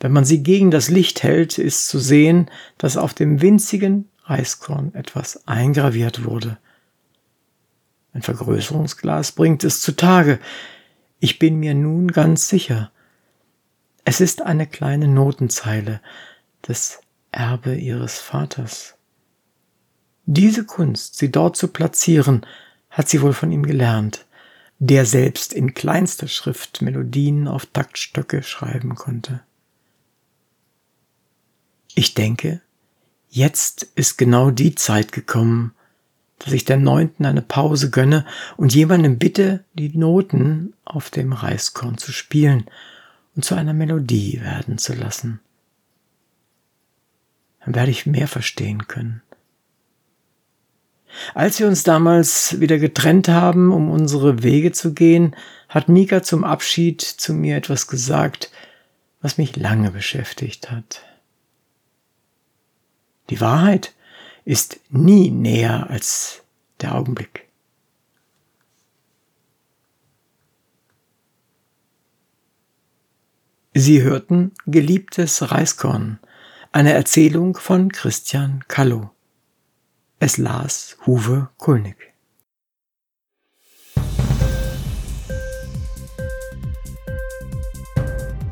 Wenn 0.00 0.12
man 0.12 0.24
sie 0.24 0.42
gegen 0.42 0.70
das 0.70 0.88
Licht 0.88 1.22
hält, 1.22 1.58
ist 1.58 1.88
zu 1.88 1.98
sehen, 1.98 2.50
dass 2.78 2.96
auf 2.96 3.12
dem 3.12 3.42
winzigen 3.42 4.08
Reiskorn 4.24 4.94
etwas 4.94 5.46
eingraviert 5.46 6.24
wurde. 6.24 6.56
Ein 8.14 8.22
Vergrößerungsglas 8.22 9.32
bringt 9.32 9.62
es 9.64 9.82
zutage. 9.82 10.40
Ich 11.18 11.38
bin 11.38 11.58
mir 11.58 11.74
nun 11.74 12.08
ganz 12.08 12.48
sicher. 12.48 12.90
Es 14.04 14.20
ist 14.20 14.42
eine 14.42 14.66
kleine 14.66 15.08
Notenzeile, 15.08 16.00
das 16.62 17.00
Erbe 17.32 17.74
ihres 17.74 18.18
Vaters. 18.18 18.94
Diese 20.26 20.64
Kunst, 20.64 21.16
sie 21.16 21.30
dort 21.30 21.56
zu 21.56 21.68
platzieren, 21.68 22.44
hat 22.90 23.08
sie 23.08 23.22
wohl 23.22 23.32
von 23.32 23.52
ihm 23.52 23.64
gelernt, 23.64 24.26
der 24.78 25.06
selbst 25.06 25.52
in 25.52 25.74
kleinster 25.74 26.28
Schrift 26.28 26.82
Melodien 26.82 27.48
auf 27.48 27.66
Taktstöcke 27.66 28.42
schreiben 28.42 28.94
konnte. 28.94 29.40
Ich 31.94 32.14
denke, 32.14 32.60
jetzt 33.30 33.84
ist 33.94 34.18
genau 34.18 34.50
die 34.50 34.74
Zeit 34.74 35.12
gekommen, 35.12 35.72
dass 36.38 36.52
ich 36.52 36.64
der 36.64 36.76
Neunten 36.76 37.24
eine 37.24 37.42
Pause 37.42 37.90
gönne 37.90 38.26
und 38.56 38.74
jemandem 38.74 39.18
bitte, 39.18 39.64
die 39.74 39.96
Noten 39.96 40.74
auf 40.84 41.10
dem 41.10 41.32
Reiskorn 41.32 41.98
zu 41.98 42.12
spielen 42.12 42.66
und 43.34 43.44
zu 43.44 43.54
einer 43.54 43.74
Melodie 43.74 44.40
werden 44.42 44.78
zu 44.78 44.94
lassen. 44.94 45.40
Dann 47.64 47.74
werde 47.74 47.90
ich 47.90 48.06
mehr 48.06 48.28
verstehen 48.28 48.86
können. 48.86 49.22
Als 51.34 51.58
wir 51.58 51.66
uns 51.66 51.82
damals 51.82 52.60
wieder 52.60 52.78
getrennt 52.78 53.28
haben, 53.28 53.72
um 53.72 53.90
unsere 53.90 54.42
Wege 54.42 54.72
zu 54.72 54.92
gehen, 54.92 55.34
hat 55.68 55.88
Mika 55.88 56.22
zum 56.22 56.44
Abschied 56.44 57.00
zu 57.00 57.32
mir 57.32 57.56
etwas 57.56 57.86
gesagt, 57.86 58.50
was 59.20 59.38
mich 59.38 59.56
lange 59.56 59.90
beschäftigt 59.90 60.70
hat. 60.70 61.02
Die 63.30 63.40
Wahrheit 63.40 63.92
ist 64.46 64.78
nie 64.90 65.30
näher 65.30 65.90
als 65.90 66.44
der 66.80 66.94
Augenblick. 66.94 67.48
Sie 73.74 74.02
hörten 74.02 74.52
Geliebtes 74.66 75.50
Reiskorn, 75.50 76.20
eine 76.72 76.92
Erzählung 76.92 77.56
von 77.56 77.90
Christian 77.90 78.64
Kallow. 78.68 79.10
Es 80.20 80.38
las 80.38 80.96
Huwe 81.04 81.50
Kulnig. 81.58 81.96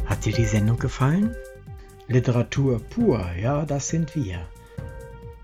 Hat 0.04 0.24
dir 0.24 0.32
die 0.32 0.44
Sendung 0.44 0.78
gefallen? 0.78 1.34
Literatur 2.08 2.80
pur, 2.80 3.24
ja, 3.40 3.64
das 3.64 3.88
sind 3.88 4.14
wir. 4.16 4.46